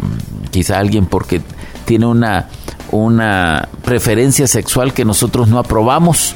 quizá 0.50 0.78
alguien 0.78 1.06
porque 1.06 1.40
tiene 1.84 2.06
una 2.06 2.48
una 2.90 3.68
preferencia 3.84 4.46
sexual 4.46 4.92
que 4.92 5.04
nosotros 5.04 5.48
no 5.48 5.58
aprobamos 5.58 6.34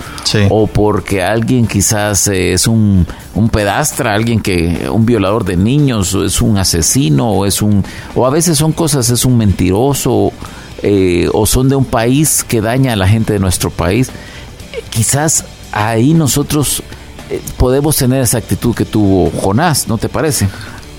o 0.50 0.66
porque 0.66 1.22
alguien 1.22 1.68
quizás 1.68 2.26
es 2.26 2.66
un, 2.66 3.06
un, 3.34 3.48
pedastra, 3.48 4.12
alguien 4.14 4.40
que 4.40 4.88
un 4.90 5.06
violador 5.06 5.44
de 5.44 5.56
niños 5.56 6.14
o 6.14 6.24
es 6.24 6.42
un 6.42 6.58
asesino 6.58 7.30
o 7.30 7.46
es 7.46 7.62
un 7.62 7.84
o 8.16 8.26
a 8.26 8.30
veces 8.30 8.58
son 8.58 8.72
cosas 8.72 9.08
es 9.10 9.24
un 9.24 9.36
mentiroso 9.36 10.32
o 11.32 11.46
son 11.46 11.68
de 11.68 11.76
un 11.76 11.84
país 11.84 12.42
que 12.42 12.60
daña 12.60 12.94
a 12.94 12.96
la 12.96 13.06
gente 13.06 13.34
de 13.34 13.38
nuestro 13.38 13.70
país 13.70 14.10
quizás 14.90 15.44
ahí 15.72 16.14
nosotros 16.14 16.82
eh, 17.30 17.40
podemos 17.56 17.96
tener 17.96 18.22
esa 18.22 18.38
actitud 18.38 18.74
que 18.74 18.84
tuvo 18.84 19.30
Jonás, 19.30 19.88
¿no 19.88 19.98
te 19.98 20.08
parece? 20.08 20.48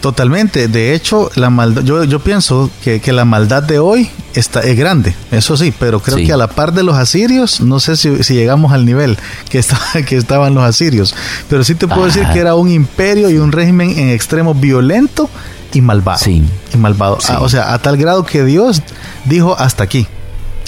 Totalmente. 0.01 0.67
De 0.67 0.93
hecho, 0.93 1.29
la 1.35 1.49
maldad, 1.49 1.83
yo, 1.83 2.03
yo 2.05 2.19
pienso 2.19 2.69
que, 2.83 3.01
la 3.11 3.25
maldad 3.25 3.63
de 3.63 3.79
hoy 3.79 4.09
está, 4.33 4.61
es 4.61 4.77
grande, 4.77 5.13
eso 5.31 5.57
sí, 5.57 5.73
pero 5.77 5.99
creo 5.99 6.17
que 6.17 6.31
a 6.31 6.37
la 6.37 6.47
par 6.47 6.73
de 6.73 6.83
los 6.83 6.95
asirios, 6.95 7.59
no 7.59 7.79
sé 7.79 7.97
si, 7.97 8.09
llegamos 8.33 8.71
al 8.71 8.85
nivel 8.85 9.17
que, 9.49 9.61
que 10.07 10.15
estaban 10.15 10.53
los 10.53 10.63
asirios, 10.63 11.15
pero 11.49 11.63
sí 11.63 11.75
te 11.75 11.87
puedo 11.87 12.05
decir 12.05 12.25
que 12.31 12.39
era 12.39 12.55
un 12.55 12.69
imperio 12.69 13.29
y 13.29 13.37
un 13.37 13.51
régimen 13.51 13.97
en 13.97 14.09
extremo 14.09 14.53
violento 14.53 15.29
y 15.73 15.81
malvado. 15.81 16.19
Sí. 16.19 16.43
Y 16.73 16.77
malvado. 16.77 17.17
Ah, 17.27 17.39
o 17.41 17.49
sea, 17.49 17.73
a 17.73 17.79
tal 17.79 17.97
grado 17.97 18.25
que 18.25 18.43
Dios 18.43 18.81
dijo 19.25 19.55
hasta 19.57 19.83
aquí. 19.83 20.07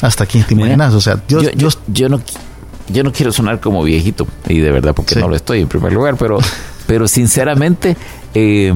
Hasta 0.01 0.23
aquí, 0.23 0.41
¿te 0.41 0.55
imaginas? 0.55 0.93
O 0.93 1.01
sea, 1.01 1.21
Dios, 1.27 1.45
yo, 1.55 1.69
yo 1.87 2.09
no 2.09 2.21
yo 2.91 3.03
no 3.03 3.11
quiero 3.11 3.31
sonar 3.31 3.59
como 3.59 3.83
viejito, 3.83 4.27
y 4.47 4.59
de 4.59 4.71
verdad 4.71 4.93
porque 4.93 5.15
no 5.15 5.27
lo 5.27 5.35
estoy 5.35 5.61
en 5.61 5.67
primer 5.67 5.93
lugar, 5.93 6.15
pero, 6.17 6.39
pero 6.87 7.07
sinceramente 7.07 7.97
eh, 8.33 8.73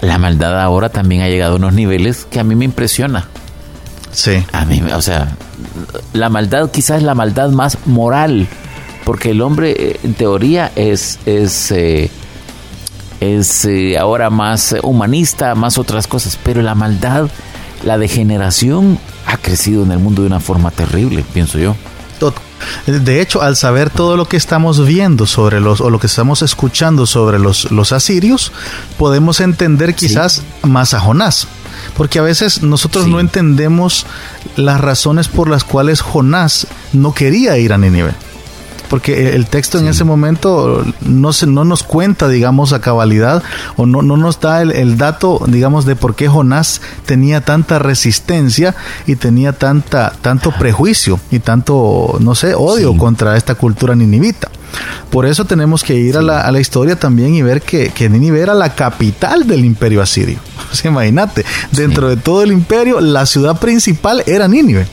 la 0.00 0.18
maldad 0.18 0.60
ahora 0.60 0.88
también 0.88 1.22
ha 1.22 1.28
llegado 1.28 1.54
a 1.54 1.56
unos 1.56 1.74
niveles 1.74 2.26
que 2.30 2.40
a 2.40 2.44
mí 2.44 2.54
me 2.54 2.64
impresiona. 2.64 3.28
Sí. 4.12 4.44
A 4.52 4.64
mí, 4.64 4.80
o 4.94 5.02
sea, 5.02 5.36
la 6.12 6.28
maldad 6.28 6.70
quizás 6.70 6.98
es 6.98 7.02
la 7.02 7.14
maldad 7.14 7.50
más 7.50 7.78
moral, 7.86 8.46
porque 9.04 9.30
el 9.30 9.42
hombre 9.42 9.74
eh, 9.76 10.00
en 10.04 10.14
teoría 10.14 10.70
es, 10.76 11.18
es, 11.26 11.70
eh, 11.72 12.10
es 13.20 13.68
ahora 13.98 14.30
más 14.30 14.74
humanista, 14.82 15.54
más 15.54 15.78
otras 15.78 16.06
cosas, 16.06 16.38
pero 16.42 16.62
la 16.62 16.74
maldad, 16.74 17.28
la 17.84 17.98
degeneración 17.98 18.98
ha 19.26 19.36
crecido 19.36 19.82
en 19.82 19.90
el 19.90 19.98
mundo 19.98 20.22
de 20.22 20.28
una 20.28 20.40
forma 20.40 20.70
terrible, 20.70 21.24
pienso 21.32 21.58
yo. 21.58 21.74
De 22.86 23.20
hecho, 23.20 23.42
al 23.42 23.56
saber 23.56 23.90
todo 23.90 24.16
lo 24.16 24.26
que 24.26 24.36
estamos 24.36 24.84
viendo 24.86 25.26
sobre 25.26 25.60
los, 25.60 25.80
o 25.80 25.90
lo 25.90 25.98
que 25.98 26.06
estamos 26.06 26.42
escuchando 26.42 27.06
sobre 27.06 27.38
los, 27.38 27.70
los 27.70 27.92
asirios, 27.92 28.52
podemos 28.98 29.40
entender 29.40 29.94
quizás 29.94 30.42
más 30.62 30.94
a 30.94 31.00
Jonás. 31.00 31.46
Porque 31.96 32.18
a 32.18 32.22
veces 32.22 32.62
nosotros 32.62 33.08
no 33.08 33.20
entendemos 33.20 34.06
las 34.56 34.80
razones 34.80 35.28
por 35.28 35.48
las 35.48 35.64
cuales 35.64 36.00
Jonás 36.00 36.66
no 36.92 37.12
quería 37.12 37.58
ir 37.58 37.72
a 37.72 37.78
Nínive 37.78 38.14
porque 38.94 39.34
el 39.34 39.46
texto 39.46 39.80
en 39.80 39.88
ese 39.88 40.04
momento 40.04 40.84
no, 41.00 41.32
se, 41.32 41.48
no 41.48 41.64
nos 41.64 41.82
cuenta, 41.82 42.28
digamos, 42.28 42.72
a 42.72 42.80
cabalidad 42.80 43.42
o 43.74 43.86
no, 43.86 44.02
no 44.02 44.16
nos 44.16 44.38
da 44.38 44.62
el, 44.62 44.96
dato, 44.96 45.40
digamos, 45.48 45.84
de 45.84 45.96
por 45.96 46.14
qué 46.14 46.28
Jonás 46.28 46.80
tenía 47.04 47.40
tanta 47.40 47.80
resistencia 47.80 48.76
y 49.04 49.16
tenía 49.16 49.52
tanta, 49.52 50.12
tanto 50.22 50.52
prejuicio 50.52 51.18
y 51.32 51.40
tanto, 51.40 52.18
no 52.20 52.36
sé, 52.36 52.54
odio 52.54 52.96
contra 52.96 53.36
esta 53.36 53.56
cultura 53.56 53.96
ninivita. 53.96 54.48
Por 55.10 55.26
eso 55.26 55.44
tenemos 55.44 55.82
que 55.82 55.96
ir 55.96 56.16
a, 56.16 56.22
la, 56.22 56.42
a, 56.42 56.52
la, 56.52 56.60
historia 56.60 56.94
también 56.94 57.34
y 57.34 57.42
ver 57.42 57.62
que, 57.62 57.88
que 57.88 58.08
Nínive 58.08 58.42
era 58.42 58.54
la 58.54 58.76
capital 58.76 59.44
del 59.44 59.64
imperio 59.64 60.02
asirio. 60.02 60.38
imagínate, 60.84 61.44
dentro 61.72 62.10
de 62.10 62.16
todo 62.16 62.44
el 62.44 62.52
imperio, 62.52 63.00
la 63.00 63.26
ciudad 63.26 63.58
principal 63.58 64.22
era 64.28 64.46
Nínive. 64.46 64.86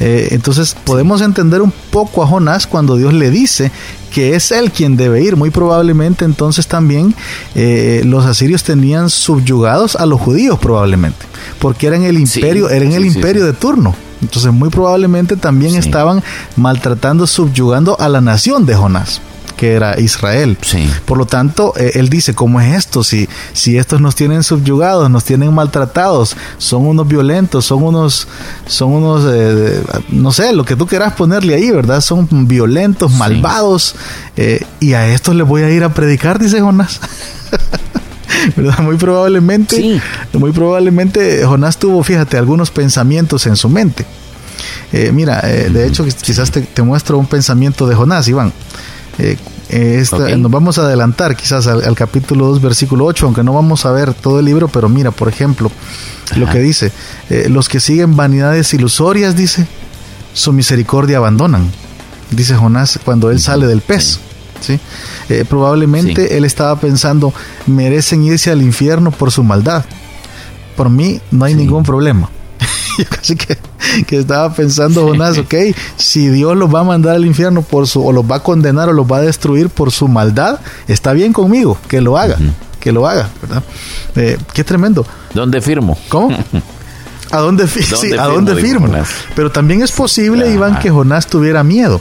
Eh, 0.00 0.28
entonces 0.32 0.76
podemos 0.84 1.20
entender 1.20 1.62
un 1.62 1.72
poco 1.90 2.22
a 2.22 2.26
Jonás 2.26 2.66
cuando 2.66 2.96
Dios 2.96 3.12
le 3.12 3.30
dice 3.30 3.70
que 4.12 4.34
es 4.34 4.50
él 4.52 4.70
quien 4.70 4.96
debe 4.96 5.22
ir. 5.22 5.36
Muy 5.36 5.50
probablemente 5.50 6.24
entonces 6.24 6.66
también 6.66 7.14
eh, 7.54 8.02
los 8.04 8.26
asirios 8.26 8.62
tenían 8.62 9.10
subyugados 9.10 9.96
a 9.96 10.06
los 10.06 10.20
judíos 10.20 10.58
probablemente, 10.58 11.24
porque 11.58 11.86
eran 11.86 12.02
el 12.02 12.18
imperio, 12.18 12.70
eran 12.70 12.92
el 12.92 13.04
imperio 13.04 13.46
de 13.46 13.52
turno. 13.52 13.94
Entonces 14.20 14.52
muy 14.52 14.70
probablemente 14.70 15.36
también 15.36 15.74
estaban 15.74 16.22
maltratando, 16.56 17.26
subyugando 17.26 17.98
a 17.98 18.08
la 18.08 18.20
nación 18.20 18.66
de 18.66 18.74
Jonás 18.76 19.20
que 19.62 19.74
era 19.74 20.00
Israel. 20.00 20.58
Por 21.04 21.18
lo 21.18 21.24
tanto, 21.24 21.72
eh, 21.76 21.92
él 21.94 22.08
dice, 22.08 22.34
¿cómo 22.34 22.60
es 22.60 22.76
esto? 22.76 23.04
Si, 23.04 23.28
si 23.52 23.78
estos 23.78 24.00
nos 24.00 24.16
tienen 24.16 24.42
subyugados, 24.42 25.08
nos 25.08 25.22
tienen 25.22 25.54
maltratados, 25.54 26.34
son 26.58 26.84
unos 26.84 27.06
violentos, 27.06 27.66
son 27.66 27.84
unos, 27.84 28.26
son 28.66 28.90
unos, 28.90 29.22
eh, 29.32 29.80
no 30.08 30.32
sé, 30.32 30.52
lo 30.52 30.64
que 30.64 30.74
tú 30.74 30.88
quieras 30.88 31.12
ponerle 31.12 31.54
ahí, 31.54 31.70
¿verdad? 31.70 32.00
Son 32.00 32.26
violentos, 32.48 33.12
malvados, 33.12 33.94
eh, 34.36 34.66
y 34.80 34.94
a 34.94 35.06
estos 35.06 35.36
les 35.36 35.46
voy 35.46 35.62
a 35.62 35.70
ir 35.70 35.84
a 35.84 35.94
predicar, 35.94 36.40
dice 36.40 36.60
Jonás. 36.60 37.00
¿verdad? 38.56 38.80
Muy 38.80 38.96
probablemente, 38.96 40.00
muy 40.32 40.50
probablemente 40.50 41.44
Jonás 41.44 41.78
tuvo, 41.78 42.02
fíjate, 42.02 42.36
algunos 42.36 42.72
pensamientos 42.72 43.46
en 43.46 43.54
su 43.54 43.68
mente. 43.68 44.04
mira, 45.12 45.40
de 45.40 45.86
hecho, 45.86 46.04
quizás 46.04 46.50
te, 46.50 46.62
te, 46.62 46.82
muestro 46.82 47.16
un 47.16 47.26
pensamiento 47.26 47.86
de 47.86 47.94
Jonás, 47.94 48.26
Iván. 48.26 48.52
Eh, 49.18 50.04
nos 50.36 50.50
vamos 50.50 50.78
a 50.78 50.82
adelantar 50.82 51.36
quizás 51.36 51.66
al, 51.66 51.94
capítulo 51.94 52.46
2, 52.46 52.60
versículo 52.60 53.06
8, 53.06 53.26
aunque 53.26 53.42
no 53.42 53.54
vamos 53.54 53.86
a 53.86 53.92
ver 53.92 54.12
todo 54.14 54.38
el 54.38 54.44
libro, 54.44 54.68
pero 54.68 54.88
mira, 54.88 55.10
por 55.10 55.28
ejemplo, 55.28 55.70
lo 56.36 56.48
que 56.48 56.58
dice, 56.58 56.92
eh, 57.30 57.48
los 57.48 57.68
que 57.68 57.80
siguen 57.80 58.16
vanidades 58.16 58.72
ilusorias, 58.74 59.34
dice, 59.34 59.66
su 60.34 60.52
misericordia 60.52 61.18
abandonan, 61.18 61.70
dice 62.30 62.54
Jonás 62.54 62.98
cuando 63.04 63.30
él 63.30 63.40
sale 63.40 63.66
del 63.66 63.80
pez. 63.80 64.18
¿sí? 64.60 64.78
Eh, 65.28 65.44
probablemente 65.48 66.36
él 66.36 66.44
estaba 66.44 66.76
pensando, 66.76 67.32
merecen 67.66 68.24
irse 68.24 68.50
al 68.50 68.62
infierno 68.62 69.10
por 69.10 69.30
su 69.30 69.42
maldad. 69.42 69.84
Por 70.76 70.90
mí 70.90 71.20
no 71.30 71.44
hay 71.44 71.54
ningún 71.54 71.82
problema. 71.82 72.28
Yo 72.98 73.04
casi 73.08 73.36
que 73.36 73.58
que 74.06 74.18
estaba 74.18 74.52
pensando 74.52 75.06
Jonás, 75.06 75.38
ok, 75.38 75.54
si 75.96 76.28
Dios 76.28 76.56
los 76.56 76.72
va 76.72 76.80
a 76.80 76.84
mandar 76.84 77.16
al 77.16 77.26
infierno 77.26 77.62
por 77.62 77.86
su, 77.86 78.04
o 78.04 78.12
los 78.12 78.24
va 78.24 78.36
a 78.36 78.40
condenar 78.42 78.88
o 78.88 78.92
los 78.92 79.06
va 79.06 79.18
a 79.18 79.20
destruir 79.20 79.68
por 79.68 79.92
su 79.92 80.08
maldad, 80.08 80.60
está 80.88 81.12
bien 81.12 81.32
conmigo, 81.32 81.78
que 81.88 82.00
lo 82.00 82.16
haga, 82.18 82.38
que 82.80 82.92
lo 82.92 83.06
haga, 83.06 83.28
¿verdad? 83.40 83.62
Eh, 84.16 84.38
qué 84.52 84.64
tremendo. 84.64 85.06
¿Dónde 85.34 85.60
firmo? 85.60 85.98
¿Cómo? 86.08 86.36
¿A 87.30 87.38
dónde, 87.38 87.64
¿a 88.18 88.26
dónde 88.26 88.54
firmo? 88.56 88.88
Pero 89.34 89.50
también 89.50 89.82
es 89.82 89.90
posible, 89.92 90.52
Iván, 90.52 90.78
que 90.78 90.90
Jonás 90.90 91.26
tuviera 91.26 91.64
miedo 91.64 92.00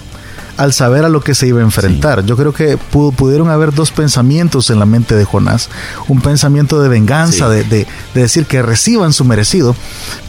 al 0.61 0.73
saber 0.73 1.05
a 1.05 1.09
lo 1.09 1.21
que 1.21 1.33
se 1.33 1.47
iba 1.47 1.59
a 1.59 1.63
enfrentar. 1.63 2.23
Yo 2.23 2.37
creo 2.37 2.53
que 2.53 2.77
pudieron 2.77 3.49
haber 3.49 3.73
dos 3.73 3.89
pensamientos 3.89 4.69
en 4.69 4.77
la 4.77 4.85
mente 4.85 5.15
de 5.15 5.25
Jonás. 5.25 5.69
Un 6.07 6.21
pensamiento 6.21 6.79
de 6.79 6.87
venganza, 6.87 7.49
de, 7.49 7.87
decir 8.13 8.45
que 8.45 8.61
reciban 8.61 9.11
su 9.11 9.25
merecido, 9.25 9.75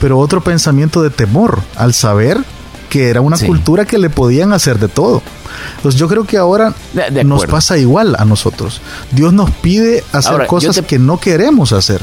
pero 0.01 0.19
otro 0.19 0.41
pensamiento 0.41 1.03
de 1.03 1.11
temor 1.11 1.61
al 1.77 1.93
saber 1.93 2.43
que 2.89 3.11
era 3.11 3.21
una 3.21 3.37
cultura 3.37 3.85
que 3.85 3.99
le 3.99 4.09
podían 4.09 4.55
hacer 4.55 4.79
de 4.79 4.89
todo. 4.89 5.21
Pues 5.83 5.97
yo 5.97 6.09
creo 6.09 6.25
que 6.25 6.39
ahora 6.39 6.73
nos 7.25 7.45
pasa 7.45 7.77
igual 7.77 8.17
a 8.19 8.25
nosotros. 8.25 8.81
Dios 9.11 9.35
nos 9.35 9.51
pide 9.51 10.03
hacer 10.13 10.47
cosas 10.47 10.81
que 10.81 10.99
no 10.99 11.21
queremos 11.21 11.75
hacer. 11.75 12.01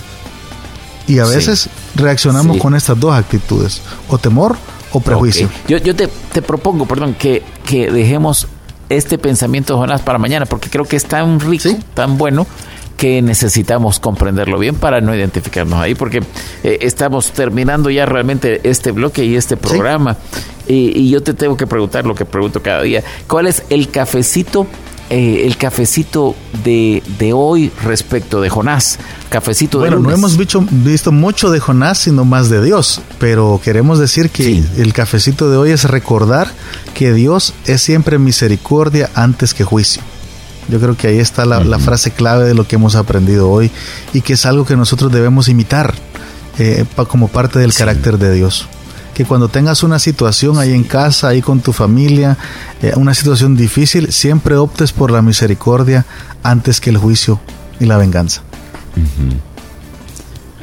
Y 1.07 1.17
a 1.17 1.25
veces 1.25 1.67
reaccionamos 1.95 2.57
con 2.57 2.75
estas 2.75 2.99
dos 2.99 3.15
actitudes, 3.15 3.81
o 4.07 4.19
temor 4.19 4.55
o 4.91 4.99
prejuicio. 4.99 5.49
Yo, 5.67 5.77
yo 5.77 5.95
te, 5.95 6.07
te, 6.07 6.41
propongo, 6.41 6.85
perdón, 6.85 7.15
que, 7.17 7.43
que 7.65 7.91
dejemos 7.91 8.47
este 8.89 9.17
pensamiento 9.17 9.73
de 9.73 9.79
Jonás 9.79 10.01
para 10.01 10.17
mañana, 10.17 10.45
porque 10.45 10.69
creo 10.69 10.85
que 10.85 10.95
es 10.95 11.05
tan 11.05 11.39
rico, 11.39 11.69
tan 11.93 12.17
bueno, 12.17 12.47
que 12.97 13.21
necesitamos 13.21 13.99
comprenderlo 13.99 14.59
bien 14.59 14.75
para 14.75 14.99
no 14.99 15.15
identificarnos 15.15 15.79
ahí, 15.79 15.95
porque 15.95 16.21
eh, 16.63 16.79
estamos 16.81 17.31
terminando 17.31 17.89
ya 17.89 18.05
realmente 18.05 18.59
este 18.63 18.91
bloque 18.91 19.23
y 19.23 19.35
este 19.35 19.55
programa. 19.55 20.17
Y, 20.67 20.99
y, 20.99 21.09
yo 21.09 21.23
te 21.23 21.33
tengo 21.33 21.55
que 21.55 21.65
preguntar 21.65 22.05
lo 22.05 22.13
que 22.13 22.25
pregunto 22.25 22.61
cada 22.61 22.81
día. 22.81 23.03
¿Cuál 23.27 23.47
es 23.47 23.63
el 23.69 23.89
cafecito 23.89 24.67
eh, 25.09 25.45
el 25.45 25.57
cafecito 25.57 26.35
de, 26.63 27.01
de, 27.17 27.33
hoy 27.33 27.71
respecto 27.83 28.41
de 28.41 28.49
Jonás. 28.49 28.99
Cafecito 29.29 29.79
de 29.79 29.89
Bueno, 29.89 30.07
no 30.07 30.13
hemos 30.13 30.37
visto, 30.37 30.63
visto, 30.69 31.11
mucho 31.11 31.49
de 31.49 31.59
Jonás, 31.59 31.97
sino 31.97 32.25
más 32.25 32.49
de 32.49 32.63
Dios. 32.63 33.01
Pero 33.17 33.59
queremos 33.63 33.97
decir 33.97 34.29
que 34.29 34.63
el 34.77 34.93
cafecito 34.93 35.49
de 35.49 35.57
hoy 35.57 35.71
es 35.71 35.85
recordar 35.85 36.51
que 36.93 37.11
Dios 37.13 37.53
es 37.65 37.81
siempre 37.81 38.19
misericordia 38.19 39.09
antes 39.15 39.53
que 39.53 39.63
juicio. 39.63 40.01
Yo 40.67 40.79
creo 40.79 40.95
que 40.95 41.07
ahí 41.07 41.17
está 41.17 41.45
la, 41.45 41.79
frase 41.79 42.11
clave 42.11 42.45
de 42.45 42.53
lo 42.53 42.67
que 42.67 42.75
hemos 42.75 42.95
aprendido 42.95 43.49
hoy 43.49 43.71
y 44.13 44.21
que 44.21 44.33
es 44.33 44.45
algo 44.45 44.65
que 44.65 44.75
nosotros 44.75 45.11
debemos 45.11 45.49
imitar 45.49 45.95
eh, 46.59 46.85
como 47.07 47.29
parte 47.29 47.57
del 47.57 47.73
carácter 47.73 48.19
de 48.19 48.33
Dios 48.33 48.67
que 49.19 49.25
cuando 49.25 49.49
tengas 49.49 49.83
una 49.83 49.99
situación 49.99 50.59
ahí 50.59 50.71
en 50.71 50.85
casa, 50.85 51.27
ahí 51.27 51.41
con 51.41 51.59
tu 51.59 51.73
familia, 51.73 52.37
eh, 52.81 52.93
una 52.95 53.13
situación 53.13 53.57
difícil, 53.57 54.13
siempre 54.13 54.55
optes 54.55 54.93
por 54.93 55.11
la 55.11 55.21
misericordia 55.21 56.05
antes 56.41 56.79
que 56.79 56.89
el 56.89 56.95
juicio 56.95 57.37
y 57.81 57.85
la 57.85 57.97
venganza. 57.97 58.43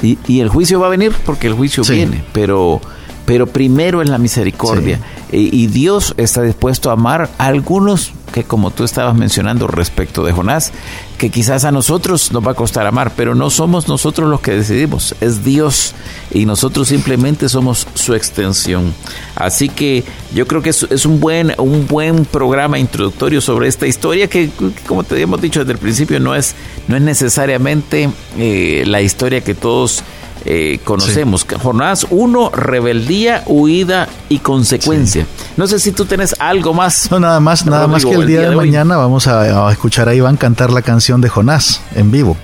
y, 0.01 0.41
el 0.41 0.49
juicio 0.49 0.81
va 0.81 0.87
a 0.87 0.89
venir 0.89 1.13
porque 1.27 1.49
el 1.49 1.53
juicio 1.53 1.85
viene, 1.85 2.25
pero, 2.33 2.81
pero 3.27 3.47
primero 3.47 4.01
es 4.01 4.09
la 4.09 4.17
misericordia. 4.17 5.01
y 5.31 5.67
Dios 5.67 6.15
está 6.17 6.41
dispuesto 6.41 6.89
a 6.89 6.95
amar 6.95 7.29
a 7.37 7.45
algunos 7.45 8.13
como 8.45 8.71
tú 8.71 8.85
estabas 8.85 9.15
mencionando 9.15 9.67
respecto 9.67 10.25
de 10.25 10.33
Jonás, 10.33 10.73
que 11.19 11.31
quizás 11.31 11.65
a 11.65 11.73
nosotros 11.73 12.33
nos 12.33 12.47
va 12.47 12.53
a 12.53 12.55
costar 12.55 12.87
amar, 12.87 13.13
pero 13.17 13.35
no 13.35 13.51
somos 13.51 13.89
nosotros 13.89 14.29
los 14.29 14.41
que 14.41 14.53
decidimos, 14.53 15.15
es 15.21 15.45
Dios 15.45 15.95
y 16.31 16.45
nosotros 16.47 16.89
simplemente 16.89 17.49
somos 17.49 17.87
su 17.95 18.15
extensión. 18.15 18.95
Así 19.35 19.69
que 19.69 20.05
yo 20.35 20.47
creo 20.47 20.63
que 20.63 20.71
es, 20.71 21.07
un, 21.07 21.21
buen, 21.21 21.55
un 21.59 21.87
buen 21.87 22.25
programa 22.25 22.79
introductorio 22.79 23.41
sobre 23.41 23.69
esta 23.69 23.87
historia 23.87 24.29
que, 24.29 24.51
como 24.87 25.05
te 25.05 25.15
habíamos 25.15 25.41
dicho 25.41 25.61
desde 25.61 25.73
el 25.73 25.79
principio, 25.79 26.21
no 26.21 26.35
es, 26.35 26.55
no 26.89 26.97
es 26.97 27.03
necesariamente 27.03 28.11
eh, 28.39 28.85
la 28.87 29.01
historia 29.01 29.41
que 29.43 29.55
todos 29.55 30.03
eh, 30.49 30.79
conocemos. 30.85 31.45
Jornadas 31.61 32.07
1, 32.09 32.51
rebeldía, 32.51 33.43
huida 33.47 34.09
y 34.29 34.39
consecuencia. 34.39 35.27
No 35.57 35.67
sé 35.67 35.81
si 35.81 35.91
tú 35.91 36.05
tienes 36.05 36.37
algo 36.39 36.73
más. 36.73 37.11
No, 37.11 37.19
nada 37.19 37.41
más, 37.41 37.67
nada 37.67 37.89
más 37.89 38.05
que 38.05 38.13
el 38.13 38.29
día, 38.29 38.49
de, 38.49 38.55
mañana 38.55 38.97
vamos 38.97 39.27
a, 39.27 39.73
escuchar 39.73 40.09
a 40.09 40.15
Iván 40.15 40.37
cantar 40.37 40.71
la 40.71 40.83
canción 40.83 41.21
de 41.21 41.29
Jonás 41.29 41.81
en 41.97 42.13
vivo. 42.13 42.37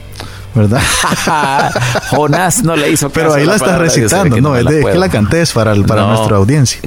¿verdad? 0.53 0.83
Jonás 2.11 2.65
no 2.65 2.75
le 2.77 2.91
hizo 2.91 3.09
Pero 3.09 3.33
ahí 3.35 3.47
la 3.47 3.55
estás 3.55 3.79
recitando, 3.79 4.38
no, 4.41 4.57
es 4.57 4.67
de 4.67 4.85
que 4.85 4.99
la 4.99 5.09
cantes 5.09 5.53
para, 5.53 5.73
para 5.85 6.07
nuestra 6.09 6.37
audiencia. 6.37 6.81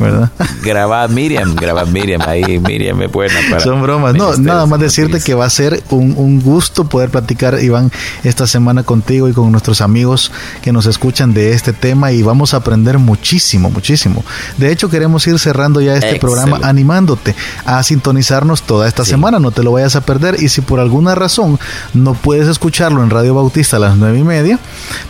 ¿Verdad? 0.00 0.30
Graba 0.62 1.06
Miriam, 1.08 1.54
graba 1.54 1.84
Miriam 1.84 2.20
ahí, 2.26 2.58
Miriam 2.58 3.00
es 3.02 3.10
buena 3.10 3.34
para. 3.48 3.62
Son 3.62 3.82
bromas. 3.82 4.14
No, 4.14 4.36
nada 4.36 4.66
más 4.66 4.80
decirte 4.80 5.20
que 5.20 5.34
va 5.34 5.44
a 5.44 5.50
ser 5.50 5.82
un, 5.90 6.14
un, 6.16 6.40
gusto 6.40 6.84
poder 6.84 7.10
platicar, 7.10 7.62
Iván, 7.62 7.90
esta 8.24 8.46
semana 8.46 8.82
contigo 8.82 9.28
y 9.28 9.32
con 9.32 9.50
nuestros 9.52 9.80
amigos 9.80 10.32
que 10.62 10.72
nos 10.72 10.86
escuchan 10.86 11.34
de 11.34 11.52
este 11.52 11.72
tema 11.72 12.12
y 12.12 12.22
vamos 12.22 12.54
a 12.54 12.58
aprender 12.58 12.98
muchísimo, 12.98 13.70
muchísimo. 13.70 14.24
De 14.58 14.72
hecho, 14.72 14.88
queremos 14.88 15.26
ir 15.26 15.38
cerrando 15.38 15.80
ya 15.80 15.94
este 15.96 16.18
programa 16.18 16.60
animándote 16.62 17.34
a 17.64 17.82
sintonizarnos 17.82 18.62
toda 18.62 18.88
esta 18.88 19.04
semana, 19.04 19.38
no 19.38 19.50
te 19.50 19.62
lo 19.62 19.72
vayas 19.72 19.96
a 19.96 20.00
perder 20.00 20.42
y 20.42 20.48
si 20.48 20.60
por 20.60 20.80
alguna 20.80 21.14
razón 21.14 21.58
no 21.94 22.14
puedes 22.14 22.48
escucharlo 22.48 23.02
en 23.02 23.10
Radio 23.10 23.34
Bautista 23.34 23.76
a 23.76 23.80
las 23.80 23.96
nueve 23.96 24.18
y 24.18 24.24
media, 24.24 24.58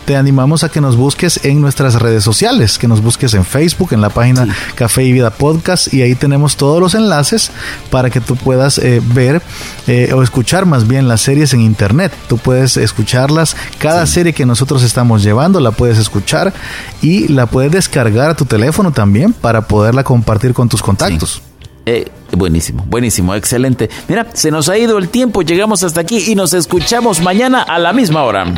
te 0.05 0.15
animamos 0.15 0.63
a 0.63 0.69
que 0.69 0.81
nos 0.81 0.95
busques 0.95 1.39
en 1.43 1.61
nuestras 1.61 1.95
redes 1.95 2.23
sociales, 2.23 2.77
que 2.77 2.87
nos 2.87 3.01
busques 3.01 3.33
en 3.33 3.45
Facebook, 3.45 3.93
en 3.93 4.01
la 4.01 4.09
página 4.09 4.47
Café 4.81 5.03
y 5.03 5.13
Vida 5.13 5.29
Podcast 5.29 5.93
y 5.93 6.01
ahí 6.01 6.15
tenemos 6.15 6.57
todos 6.57 6.79
los 6.79 6.95
enlaces 6.95 7.51
para 7.91 8.09
que 8.09 8.19
tú 8.19 8.35
puedas 8.35 8.79
eh, 8.79 8.99
ver 9.13 9.39
eh, 9.85 10.11
o 10.11 10.23
escuchar 10.23 10.65
más 10.65 10.87
bien 10.87 11.07
las 11.07 11.21
series 11.21 11.53
en 11.53 11.61
internet. 11.61 12.11
Tú 12.27 12.39
puedes 12.39 12.77
escucharlas, 12.77 13.55
cada 13.77 14.07
serie 14.07 14.33
que 14.33 14.43
nosotros 14.43 14.81
estamos 14.81 15.21
llevando 15.21 15.59
la 15.59 15.69
puedes 15.69 15.99
escuchar 15.99 16.51
y 16.99 17.27
la 17.27 17.45
puedes 17.45 17.71
descargar 17.71 18.31
a 18.31 18.35
tu 18.35 18.45
teléfono 18.45 18.91
también 18.91 19.33
para 19.33 19.67
poderla 19.67 20.03
compartir 20.03 20.55
con 20.55 20.67
tus 20.67 20.81
contactos. 20.81 21.43
Eh, 21.85 22.09
buenísimo, 22.31 22.83
buenísimo, 22.87 23.35
excelente. 23.35 23.87
Mira, 24.07 24.29
se 24.33 24.49
nos 24.49 24.67
ha 24.67 24.79
ido 24.79 24.97
el 24.97 25.09
tiempo, 25.09 25.43
llegamos 25.43 25.83
hasta 25.83 26.01
aquí 26.01 26.23
y 26.27 26.33
nos 26.33 26.55
escuchamos 26.55 27.21
mañana 27.21 27.61
a 27.61 27.77
la 27.77 27.93
misma 27.93 28.23
hora. 28.23 28.51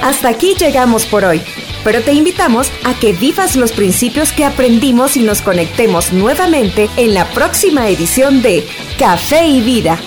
Hasta 0.00 0.28
aquí 0.28 0.54
llegamos 0.56 1.06
por 1.06 1.24
hoy, 1.24 1.42
pero 1.88 2.02
te 2.02 2.12
invitamos 2.12 2.70
a 2.84 2.92
que 2.92 3.14
vivas 3.14 3.56
los 3.56 3.72
principios 3.72 4.30
que 4.30 4.44
aprendimos 4.44 5.16
y 5.16 5.22
nos 5.22 5.40
conectemos 5.40 6.12
nuevamente 6.12 6.90
en 6.98 7.14
la 7.14 7.26
próxima 7.30 7.88
edición 7.88 8.42
de 8.42 8.68
Café 8.98 9.46
y 9.46 9.62
Vida 9.62 9.98